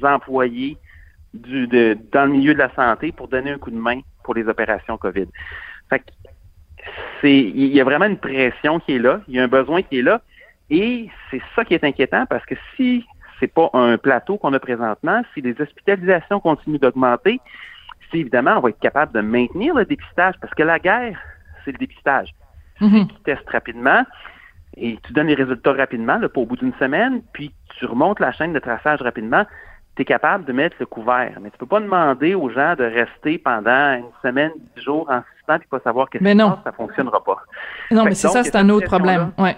employés 0.04 0.76
du, 1.34 1.66
de, 1.66 1.96
dans 2.12 2.24
le 2.24 2.32
milieu 2.32 2.54
de 2.54 2.58
la 2.58 2.74
santé 2.74 3.12
pour 3.12 3.28
donner 3.28 3.52
un 3.52 3.58
coup 3.58 3.70
de 3.70 3.76
main 3.76 4.00
pour 4.24 4.34
les 4.34 4.46
opérations 4.48 4.96
COVID. 4.96 5.26
Fait 5.90 6.02
c'est, 7.20 7.40
il 7.40 7.74
y 7.74 7.80
a 7.80 7.84
vraiment 7.84 8.06
une 8.06 8.18
pression 8.18 8.80
qui 8.80 8.94
est 8.94 8.98
là, 8.98 9.20
il 9.28 9.34
y 9.34 9.40
a 9.40 9.44
un 9.44 9.48
besoin 9.48 9.82
qui 9.82 9.98
est 9.98 10.02
là, 10.02 10.20
et 10.70 11.10
c'est 11.30 11.42
ça 11.54 11.64
qui 11.64 11.74
est 11.74 11.84
inquiétant 11.84 12.26
parce 12.26 12.44
que 12.46 12.54
si 12.76 13.04
c'est 13.40 13.52
pas 13.52 13.70
un 13.72 13.98
plateau 13.98 14.36
qu'on 14.36 14.52
a 14.52 14.60
présentement, 14.60 15.22
si 15.34 15.40
les 15.40 15.60
hospitalisations 15.60 16.40
continuent 16.40 16.78
d'augmenter, 16.78 17.40
si 18.10 18.20
évidemment 18.20 18.56
on 18.56 18.60
va 18.60 18.70
être 18.70 18.80
capable 18.80 19.12
de 19.12 19.20
maintenir 19.20 19.74
le 19.74 19.84
dépistage 19.84 20.34
parce 20.40 20.52
que 20.54 20.62
la 20.62 20.78
guerre, 20.78 21.18
c'est 21.64 21.72
le 21.72 21.78
dépistage. 21.78 22.34
Mm 22.80 23.06
Tu 23.06 23.14
testes 23.24 23.48
rapidement 23.50 24.04
et 24.76 24.98
tu 25.02 25.12
donnes 25.12 25.26
les 25.26 25.34
résultats 25.34 25.72
rapidement, 25.72 26.18
là, 26.18 26.28
pas 26.28 26.40
au 26.40 26.46
bout 26.46 26.56
d'une 26.56 26.74
semaine, 26.74 27.22
puis 27.32 27.52
tu 27.78 27.86
remontes 27.86 28.20
la 28.20 28.32
chaîne 28.32 28.52
de 28.52 28.58
traçage 28.58 29.00
rapidement 29.02 29.44
tu 29.98 30.02
es 30.02 30.04
capable 30.04 30.44
de 30.44 30.52
mettre 30.52 30.76
le 30.78 30.86
couvert. 30.86 31.36
Mais 31.40 31.50
tu 31.50 31.58
peux 31.58 31.66
pas 31.66 31.80
demander 31.80 32.36
aux 32.36 32.48
gens 32.50 32.76
de 32.76 32.84
rester 32.84 33.36
pendant 33.36 33.94
une 33.94 34.10
semaine, 34.22 34.52
dix 34.76 34.82
jours 34.84 35.10
en 35.10 35.22
suspens 35.34 35.56
et 35.56 35.66
pas 35.68 35.80
savoir 35.80 36.08
qu'est-ce 36.08 36.22
qui 36.22 36.30
se 36.30 36.36
passe, 36.36 36.58
ça 36.62 36.72
fonctionnera 36.72 37.24
pas. 37.24 37.38
Non, 37.90 38.04
mais 38.04 38.14
c'est 38.14 38.28
ça, 38.28 38.44
c'est 38.44 38.54
un 38.54 38.68
autre 38.68 38.86
problème. 38.86 39.32
Ouais. 39.38 39.56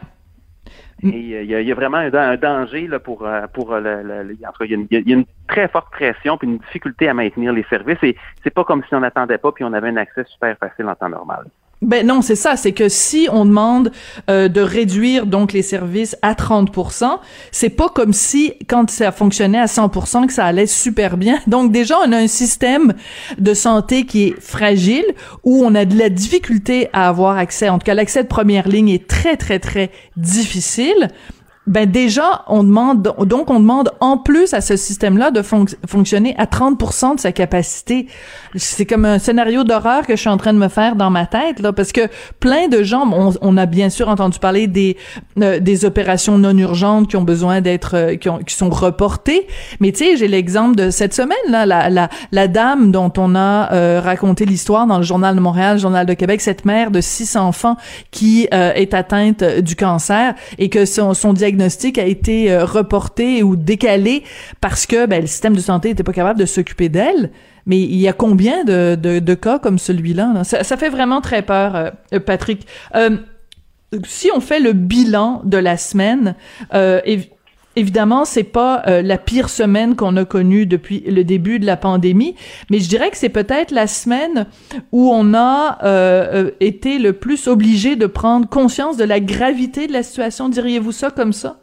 il 1.03 1.45
y, 1.45 1.73
a, 1.73 1.75
vraiment 1.75 1.99
un, 1.99 2.37
danger 2.37 2.87
là, 2.87 2.99
pour, 2.99 3.27
euh, 3.27 3.47
pour 3.53 3.75
euh, 3.75 3.81
le, 3.81 4.33
il, 4.33 4.41
y 4.41 5.13
a 5.13 5.17
une, 5.17 5.27
très 5.47 5.69
forte 5.69 5.91
pression 5.91 6.39
puis 6.39 6.49
une 6.49 6.59
difficulté 6.59 7.09
à 7.09 7.15
maintenir 7.15 7.53
les 7.53 7.65
services 7.65 8.03
et 8.03 8.17
c'est 8.43 8.55
pas 8.55 8.65
comme 8.65 8.83
si 8.89 8.95
on 8.95 9.01
n'attendait 9.01 9.39
pas 9.39 9.53
puis 9.53 9.65
on 9.65 9.73
avait 9.75 9.89
un 9.89 9.97
accès 9.97 10.25
super 10.25 10.57
facile 10.57 10.87
en 10.89 10.95
temps 10.95 11.09
normal. 11.11 11.47
Ben 11.83 12.07
non, 12.07 12.21
c'est 12.21 12.37
ça, 12.37 12.57
c'est 12.57 12.73
que 12.73 12.91
si 12.91 13.27
on 13.33 13.47
demande 13.47 13.91
euh, 14.29 14.49
de 14.49 14.61
réduire 14.61 15.25
donc 15.25 15.55
les 15.55 15.63
services 15.63 16.15
à 16.21 16.35
30% 16.35 17.19
c'est 17.53 17.71
pas 17.71 17.89
comme 17.89 18.13
si 18.13 18.53
quand 18.69 18.91
ça 18.91 19.13
fonctionnait 19.13 19.59
à 19.61 19.65
100% 19.65 20.27
que 20.27 20.33
ça 20.33 20.45
allait 20.45 20.67
super 20.67 21.17
bien. 21.17 21.39
Donc 21.47 21.73
déjà 21.73 21.97
on 22.07 22.13
a 22.13 22.19
un 22.19 22.27
système 22.27 22.93
de 23.39 23.55
santé 23.55 24.05
qui 24.05 24.25
est 24.25 24.41
fragile 24.41 25.07
où 25.43 25.65
on 25.65 25.75
a 25.75 25.87
de 25.87 25.97
la 25.97 26.11
difficulté 26.11 26.89
à 26.93 27.09
avoir 27.09 27.39
accès 27.39 27.71
en 27.71 27.79
tout 27.79 27.87
cas 27.87 27.95
l'accès 27.95 28.23
de 28.23 28.29
première 28.29 28.69
ligne 28.69 28.91
est 28.91 29.09
très 29.09 29.37
très 29.37 29.59
très 29.59 29.91
difficile 30.17 31.09
ben 31.67 31.91
déjà 31.91 32.43
on 32.47 32.65
demande 32.65 33.03
donc 33.03 33.51
on 33.51 33.61
demande 33.61 33.91
en 34.01 34.17
plus 34.17 34.55
à 34.55 34.63
ce 34.63 34.77
système-là 34.77 35.31
de 35.31 35.43
fonctionner 35.43 36.35
à 36.39 36.47
30% 36.47 37.17
de 37.17 37.21
sa 37.21 37.33
capacité. 37.33 38.07
C'est 38.57 38.87
comme 38.87 39.05
un 39.05 39.19
scénario 39.19 39.63
d'horreur 39.63 40.07
que 40.07 40.17
je 40.17 40.21
suis 40.21 40.31
en 40.31 40.39
train 40.39 40.55
de 40.55 40.59
me 40.59 40.69
faire 40.69 40.97
dans 40.97 41.11
ma 41.11 41.27
tête 41.27 41.61
là 41.61 41.75
parce 41.75 41.93
que 41.93 42.09
plein 42.41 42.69
de 42.69 42.83
gens 42.83 43.07
on, 43.13 43.35
on 43.43 43.57
a 43.59 43.67
bien 43.67 43.91
sûr 43.91 44.09
entendu 44.09 44.39
parler 44.39 44.69
des 44.69 44.97
euh, 45.39 45.61
des 45.61 45.85
opérations 45.85 46.39
non 46.39 46.57
urgentes 46.57 47.09
qui 47.09 47.17
ont 47.17 47.25
besoin 47.25 47.61
d'être 47.61 47.95
euh, 47.95 48.17
qui, 48.17 48.31
qui 48.47 48.55
sont 48.55 48.71
reportées, 48.71 49.47
mais 49.81 49.93
tu 49.93 49.99
sais 49.99 50.17
j'ai 50.17 50.29
l'exemple 50.29 50.77
de 50.77 50.89
cette 50.89 51.13
semaine 51.13 51.37
là 51.49 51.67
la 51.67 51.91
la, 51.91 52.09
la 52.33 52.49
dame 52.49 52.91
dont 52.91 53.13
on 53.19 53.35
a 53.35 53.71
euh, 53.73 54.01
raconté 54.03 54.47
l'histoire 54.47 54.87
dans 54.87 54.97
le 54.97 55.05
journal 55.05 55.37
de 55.37 55.41
Montréal, 55.41 55.75
le 55.75 55.81
journal 55.81 56.07
de 56.07 56.15
Québec, 56.15 56.41
cette 56.41 56.65
mère 56.65 56.91
de 56.91 57.03
six 57.03 57.37
enfants 57.37 57.77
qui 58.11 58.49
est 58.51 58.95
atteinte 58.95 59.45
du 59.45 59.77
cancer 59.77 60.35
et 60.59 60.71
que 60.71 60.85
son, 60.85 61.13
son 61.15 61.33
diagnostic 61.33 61.50
a 61.59 62.05
été 62.05 62.53
euh, 62.53 62.65
reporté 62.65 63.43
ou 63.43 63.57
décalé 63.57 64.23
parce 64.61 64.87
que 64.87 65.07
ben, 65.07 65.23
le 65.23 65.27
système 65.27 65.55
de 65.55 65.61
santé 65.61 65.89
n'était 65.89 66.03
pas 66.03 66.13
capable 66.13 66.39
de 66.39 66.47
s'occuper 66.47 66.89
d'elle. 66.89 67.31
Mais 67.67 67.79
il 67.79 67.97
y 67.97 68.09
a 68.09 68.13
combien 68.13 68.65
de, 68.65 68.95
de, 68.95 69.35
cas 69.35 69.59
comme 69.59 69.79
celui-là? 69.79 70.45
Ça, 70.45 70.77
fait 70.77 70.89
vraiment 70.89 71.21
très 71.21 71.43
peur, 71.43 71.77
euh, 71.77 72.19
Patrick. 72.19 72.67
Euh, 72.95 73.19
si 74.05 74.31
on 74.35 74.41
fait 74.41 74.61
le 74.61 74.73
bilan 74.73 75.43
de 75.45 75.59
la 75.59 75.77
semaine, 75.77 76.35
Évidemment, 77.81 78.27
c'est 78.27 78.45
pas 78.45 78.83
euh, 78.89 79.01
la 79.01 79.17
pire 79.17 79.49
semaine 79.49 79.97
qu'on 79.97 80.15
a 80.19 80.27
connue 80.27 80.67
depuis 80.67 81.01
le 81.07 81.25
début 81.25 81.59
de 81.59 81.65
la 81.65 81.79
pandémie, 81.79 82.37
mais 82.71 82.79
je 82.79 82.91
dirais 82.91 83.11
que 83.11 83.17
c'est 83.17 83.31
peut-être 83.31 83.71
la 83.71 83.87
semaine 83.87 84.47
où 84.93 85.11
on 85.11 85.33
a 85.33 85.79
euh, 85.83 86.27
euh, 86.35 86.51
été 86.61 86.99
le 86.99 87.15
plus 87.15 87.49
obligé 87.49 87.97
de 87.97 88.05
prendre 88.05 88.47
conscience 88.47 88.99
de 88.99 89.05
la 89.05 89.19
gravité 89.19 89.87
de 89.87 89.95
la 89.95 90.03
situation. 90.03 90.51
Diriez-vous 90.51 90.93
ça 90.93 91.11
comme 91.11 91.33
ça? 91.33 91.57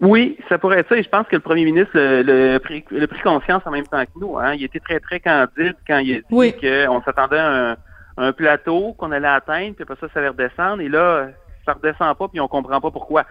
Oui, 0.00 0.36
ça 0.48 0.58
pourrait 0.58 0.78
être 0.78 0.90
ça. 0.90 0.96
Et 0.96 1.02
je 1.02 1.08
pense 1.08 1.26
que 1.26 1.34
le 1.34 1.42
premier 1.42 1.64
ministre 1.64 1.90
le, 1.94 2.22
le, 2.22 2.58
pris, 2.60 2.84
le 2.92 3.08
pris 3.08 3.20
conscience 3.22 3.62
en 3.66 3.72
même 3.72 3.88
temps 3.88 4.04
que 4.04 4.20
nous. 4.20 4.38
Hein. 4.38 4.54
Il 4.54 4.62
était 4.62 4.78
très, 4.78 5.00
très 5.00 5.18
candide 5.18 5.74
quand 5.88 5.98
il 5.98 6.12
a 6.12 6.16
dit 6.18 6.24
Oui. 6.30 6.52
qu'on 6.52 7.02
s'attendait 7.02 7.38
à 7.38 7.72
un, 7.72 7.76
un 8.16 8.32
plateau 8.32 8.94
qu'on 8.96 9.10
allait 9.10 9.26
atteindre, 9.26 9.74
puis 9.74 9.82
après 9.82 9.96
ça, 10.00 10.06
ça 10.14 10.20
allait 10.20 10.28
redescendre. 10.28 10.82
Et 10.82 10.88
là, 10.88 11.30
ça 11.66 11.72
redescend 11.72 12.16
pas, 12.16 12.28
puis 12.28 12.38
on 12.38 12.46
comprend 12.46 12.80
pas 12.80 12.92
pourquoi. 12.92 13.24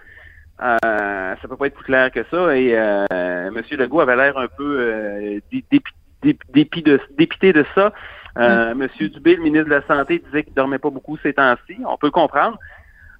Euh, 0.61 1.35
ça 1.41 1.47
peut 1.47 1.57
pas 1.57 1.67
être 1.67 1.75
plus 1.75 1.85
clair 1.85 2.11
que 2.11 2.23
ça. 2.29 2.55
Et 2.55 2.77
euh, 2.77 3.05
M. 3.11 3.61
Legault 3.71 4.01
avait 4.01 4.15
l'air 4.15 4.37
un 4.37 4.47
peu 4.47 4.77
euh, 4.79 5.39
dé- 5.51 5.65
dé- 5.71 5.81
dé- 6.21 6.37
dépi 6.53 6.81
de, 6.83 6.99
dépité 7.17 7.53
de 7.53 7.65
ça. 7.75 7.91
Euh, 8.37 8.71
M. 8.71 8.87
Dubé, 8.99 9.35
le 9.35 9.43
ministre 9.43 9.65
de 9.65 9.75
la 9.75 9.85
Santé, 9.85 10.19
disait 10.25 10.43
qu'il 10.43 10.53
dormait 10.53 10.79
pas 10.79 10.89
beaucoup 10.89 11.17
ces 11.17 11.33
temps-ci. 11.33 11.77
On 11.87 11.97
peut 11.97 12.11
comprendre. 12.11 12.57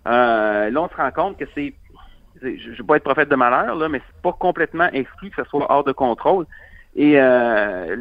Euh, 0.07 0.69
là, 0.69 0.81
on 0.81 0.89
se 0.89 0.95
rend 0.95 1.11
compte 1.11 1.37
que 1.37 1.45
c'est 1.55 1.73
je 2.41 2.71
ne 2.71 2.75
veux 2.75 2.83
pas 2.83 2.97
être 2.97 3.03
prophète 3.03 3.29
de 3.29 3.35
malheur, 3.35 3.75
là, 3.75 3.87
mais 3.87 4.01
c'est 4.05 4.21
pas 4.21 4.33
complètement 4.33 4.89
exclu 4.91 5.29
que 5.29 5.41
ce 5.41 5.49
soit 5.49 5.65
hors 5.71 5.83
de 5.85 5.93
contrôle. 5.93 6.45
Et 6.95 7.13
euh, 7.15 7.95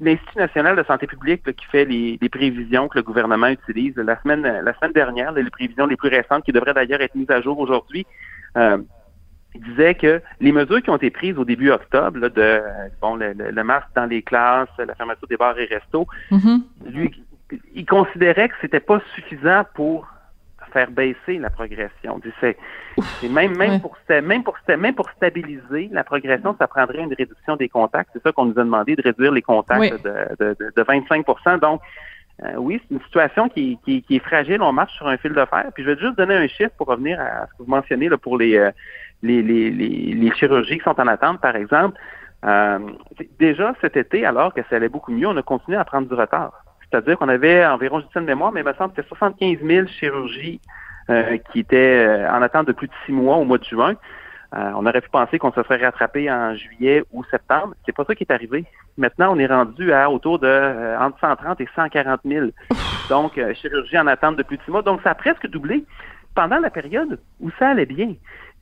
l'Institut 0.00 0.36
national 0.38 0.76
de 0.76 0.82
santé 0.82 1.06
publique 1.06 1.46
là, 1.46 1.52
qui 1.52 1.64
fait 1.66 1.84
les, 1.84 2.18
les 2.20 2.28
prévisions 2.28 2.88
que 2.88 2.98
le 2.98 3.02
gouvernement 3.02 3.46
utilise 3.46 3.96
la 3.96 4.20
semaine 4.20 4.42
la 4.42 4.74
semaine 4.74 4.92
dernière, 4.92 5.32
là, 5.32 5.40
les 5.40 5.50
prévisions 5.50 5.86
les 5.86 5.96
plus 5.96 6.08
récentes 6.08 6.44
qui 6.44 6.52
devraient 6.52 6.74
d'ailleurs 6.74 7.00
être 7.00 7.14
mises 7.14 7.30
à 7.30 7.40
jour 7.40 7.58
aujourd'hui, 7.58 8.04
euh, 8.56 8.78
disait 9.54 9.94
que 9.94 10.22
les 10.40 10.52
mesures 10.52 10.82
qui 10.82 10.90
ont 10.90 10.96
été 10.96 11.10
prises 11.10 11.36
au 11.38 11.44
début 11.44 11.70
octobre, 11.70 12.18
là, 12.18 12.28
de 12.28 12.62
bon 13.00 13.16
le, 13.16 13.32
le- 13.32 13.50
le 13.50 13.64
masque 13.64 13.88
dans 13.94 14.06
les 14.06 14.22
classes, 14.22 14.68
la 14.78 14.94
fermeture 14.94 15.26
des 15.28 15.36
bars 15.36 15.58
et 15.58 15.64
restos, 15.66 16.06
Mhm. 16.30 16.62
lui, 16.86 17.10
il 17.74 17.86
considérait 17.86 18.48
que 18.50 18.54
c'était 18.60 18.80
pas 18.80 19.00
suffisant 19.14 19.64
pour 19.74 20.06
faire 20.72 20.90
baisser 20.90 21.38
la 21.38 21.48
progression. 21.48 22.20
Il 22.22 22.32
C'est, 22.40 23.28
même 23.28 23.56
même 23.56 23.70
Ouais. 23.70 23.78
pour 23.80 23.96
même 24.08 24.44
pour 24.44 24.58
même 24.68 24.94
pour 24.94 25.08
stabiliser 25.10 25.88
la 25.92 26.04
progression, 26.04 26.54
ça 26.58 26.66
prendrait 26.68 27.02
une 27.02 27.14
réduction 27.14 27.56
des 27.56 27.70
contacts. 27.70 28.10
C'est 28.12 28.22
ça 28.22 28.32
qu'on 28.32 28.44
nous 28.44 28.58
a 28.58 28.64
demandé 28.64 28.94
de 28.94 29.00
réduire 29.02 29.32
les 29.32 29.40
contacts 29.40 29.80
de, 30.04 30.44
de, 30.44 30.56
de 30.76 30.82
25% 30.82 31.58
Donc 31.60 31.80
euh, 32.44 32.54
oui, 32.56 32.80
c'est 32.82 32.94
une 32.94 33.02
situation 33.02 33.48
qui, 33.48 33.78
qui, 33.84 34.02
qui 34.02 34.16
est 34.16 34.24
fragile. 34.24 34.62
On 34.62 34.72
marche 34.72 34.94
sur 34.94 35.08
un 35.08 35.16
fil 35.16 35.32
de 35.32 35.44
fer. 35.44 35.66
Puis 35.74 35.82
je 35.82 35.90
vais 35.90 35.98
juste 35.98 36.16
donner 36.16 36.34
un 36.34 36.46
chiffre 36.46 36.70
pour 36.76 36.86
revenir 36.86 37.20
à 37.20 37.46
ce 37.46 37.52
que 37.52 37.64
vous 37.64 37.70
mentionnez 37.70 38.08
là, 38.08 38.16
pour 38.16 38.38
les, 38.38 38.56
euh, 38.56 38.70
les, 39.22 39.42
les, 39.42 39.70
les, 39.70 40.14
les 40.14 40.34
chirurgies 40.34 40.78
qui 40.78 40.84
sont 40.84 41.00
en 41.00 41.06
attente, 41.08 41.40
par 41.40 41.56
exemple. 41.56 41.98
Euh, 42.44 42.78
déjà 43.40 43.74
cet 43.80 43.96
été, 43.96 44.24
alors 44.24 44.54
que 44.54 44.60
ça 44.70 44.76
allait 44.76 44.88
beaucoup 44.88 45.10
mieux, 45.10 45.26
on 45.26 45.36
a 45.36 45.42
continué 45.42 45.76
à 45.76 45.84
prendre 45.84 46.06
du 46.06 46.14
retard. 46.14 46.52
C'est-à-dire 46.82 47.18
qu'on 47.18 47.28
avait 47.28 47.66
environ, 47.66 47.98
je 47.98 48.06
dis 48.06 48.12
ça 48.14 48.20
de 48.20 48.26
mémoire, 48.26 48.52
mais 48.52 48.60
il 48.60 48.66
me 48.66 48.72
semble 48.74 48.94
que 48.94 49.02
c'était 49.02 49.08
75 49.08 49.58
000 49.66 49.86
chirurgies 49.88 50.60
euh, 51.10 51.36
qui 51.50 51.60
étaient 51.60 52.24
en 52.30 52.40
attente 52.40 52.68
de 52.68 52.72
plus 52.72 52.86
de 52.86 52.92
six 53.04 53.12
mois 53.12 53.36
au 53.36 53.44
mois 53.44 53.58
de 53.58 53.64
juin. 53.64 53.94
Euh, 54.54 54.72
on 54.76 54.86
aurait 54.86 55.02
pu 55.02 55.10
penser 55.10 55.38
qu'on 55.38 55.52
se 55.52 55.62
serait 55.62 55.84
rattrapé 55.84 56.30
en 56.30 56.54
juillet 56.54 57.02
ou 57.12 57.22
septembre. 57.24 57.74
C'est 57.84 57.94
pas 57.94 58.04
ça 58.04 58.14
qui 58.14 58.24
est 58.24 58.32
arrivé. 58.32 58.64
Maintenant, 58.96 59.34
on 59.34 59.38
est 59.38 59.46
rendu 59.46 59.92
à 59.92 60.10
autour 60.10 60.38
de 60.38 60.46
euh, 60.46 60.98
entre 60.98 61.18
130 61.20 61.60
et 61.60 61.68
140 61.76 62.20
000. 62.24 62.46
Donc, 63.10 63.36
euh, 63.36 63.52
chirurgie 63.54 63.98
en 63.98 64.06
attente 64.06 64.36
de 64.36 64.42
plus 64.42 64.56
de 64.56 64.62
six 64.62 64.70
mois. 64.70 64.80
Donc, 64.82 65.02
ça 65.02 65.10
a 65.10 65.14
presque 65.14 65.46
doublé 65.48 65.84
pendant 66.34 66.58
la 66.60 66.70
période 66.70 67.20
où 67.40 67.50
ça 67.58 67.68
allait 67.70 67.84
bien. 67.86 68.14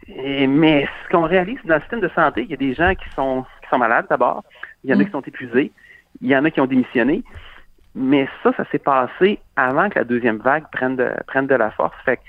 Et- 0.09 0.47
mais 0.49 0.88
ce 1.05 1.11
qu'on 1.11 1.23
réalise 1.23 1.59
dans 1.64 1.76
le 1.76 1.81
système 1.83 2.00
de 2.00 2.09
santé, 2.09 2.43
il 2.43 2.50
y 2.50 2.55
a 2.55 2.57
des 2.57 2.75
gens 2.75 2.95
qui 2.95 3.09
sont 3.11 3.45
qui 3.62 3.69
sont 3.71 3.78
malades 3.78 4.07
d'abord, 4.11 4.45
il 4.85 4.90
y 4.90 4.95
en 4.95 4.99
a 4.99 5.02
Mm. 5.02 5.07
qui 5.07 5.11
sont 5.12 5.23
épuisés, 5.23 5.73
il 6.21 6.28
y 6.28 6.37
en 6.37 6.45
a 6.45 6.50
qui 6.50 6.61
ont 6.61 6.66
démissionné. 6.66 7.23
Mais 7.97 8.28
ça, 8.43 8.52
ça 8.57 8.64
s'est 8.71 8.78
passé 8.78 9.40
avant 9.57 9.88
que 9.88 9.99
la 9.99 10.05
deuxième 10.05 10.37
vague 10.38 10.64
prenne 10.71 10.97
de, 10.97 11.09
prenne 11.26 11.47
de 11.47 11.55
la 11.55 11.71
force. 11.71 11.95
Fait 12.05 12.19
que 12.19 12.23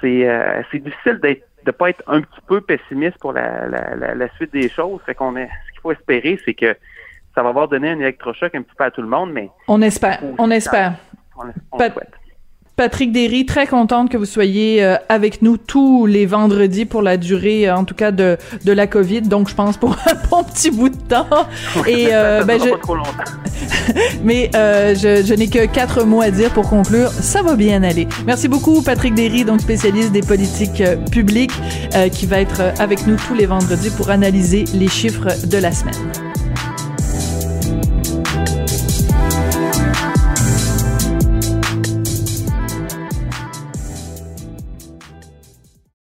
c'est 0.00 0.28
euh, 0.28 0.62
c'est 0.70 0.78
difficile 0.78 1.18
d'être 1.20 1.44
de 1.64 1.70
pas 1.70 1.90
être 1.90 2.02
un 2.06 2.20
petit 2.22 2.40
peu 2.46 2.60
pessimiste 2.60 3.18
pour 3.18 3.32
la, 3.32 3.66
la, 3.66 3.94
la, 3.96 4.14
la 4.14 4.28
suite 4.36 4.52
des 4.52 4.68
choses. 4.68 5.00
Fait 5.06 5.14
qu'on 5.14 5.36
est 5.36 5.46
ce 5.66 5.72
qu'il 5.72 5.80
faut 5.80 5.92
espérer, 5.92 6.38
c'est 6.44 6.54
que 6.54 6.76
ça 7.34 7.42
va 7.42 7.50
avoir 7.50 7.68
donné 7.68 7.90
un 7.90 7.98
électrochoc 8.00 8.54
un 8.54 8.62
petit 8.62 8.74
peu 8.76 8.84
à 8.84 8.90
tout 8.90 9.02
le 9.02 9.08
monde, 9.08 9.32
mais 9.32 9.50
On 9.68 9.80
espère, 9.82 10.20
on 10.38 10.50
espère. 10.50 10.94
on, 11.36 11.44
on 11.72 11.78
Pas- 11.78 11.88
le 11.88 11.92
souhaite. 11.94 12.12
Patrick 12.80 13.12
Derry, 13.12 13.44
très 13.44 13.66
contente 13.66 14.08
que 14.08 14.16
vous 14.16 14.24
soyez 14.24 14.82
euh, 14.82 14.96
avec 15.10 15.42
nous 15.42 15.58
tous 15.58 16.06
les 16.06 16.24
vendredis 16.24 16.86
pour 16.86 17.02
la 17.02 17.18
durée, 17.18 17.68
euh, 17.68 17.76
en 17.76 17.84
tout 17.84 17.94
cas, 17.94 18.10
de, 18.10 18.38
de 18.64 18.72
la 18.72 18.86
COVID. 18.86 19.20
Donc, 19.20 19.50
je 19.50 19.54
pense 19.54 19.76
pour 19.76 19.98
un 20.06 20.14
bon 20.30 20.42
petit 20.44 20.70
bout 20.70 20.88
de 20.88 20.96
temps. 20.96 21.26
Et 21.86 22.06
euh, 22.10 22.42
ben, 22.42 22.58
je, 22.58 22.70
pas 22.70 22.78
trop 22.78 22.94
longtemps. 22.94 23.10
mais 24.24 24.50
euh, 24.54 24.94
je, 24.94 25.22
je 25.22 25.34
n'ai 25.34 25.48
que 25.48 25.66
quatre 25.66 26.04
mots 26.06 26.22
à 26.22 26.30
dire 26.30 26.48
pour 26.54 26.70
conclure. 26.70 27.10
Ça 27.10 27.42
va 27.42 27.54
bien 27.54 27.82
aller. 27.82 28.08
Merci 28.24 28.48
beaucoup, 28.48 28.80
Patrick 28.80 29.12
Derry, 29.12 29.44
donc 29.44 29.60
spécialiste 29.60 30.12
des 30.12 30.22
politiques 30.22 30.82
publiques, 31.12 31.52
qui 32.12 32.24
va 32.24 32.40
être 32.40 32.62
avec 32.78 33.06
nous 33.06 33.16
tous 33.16 33.34
les 33.34 33.44
vendredis 33.44 33.90
pour 33.90 34.08
analyser 34.08 34.64
les 34.72 34.88
chiffres 34.88 35.28
de 35.46 35.58
la 35.58 35.70
semaine. 35.70 36.39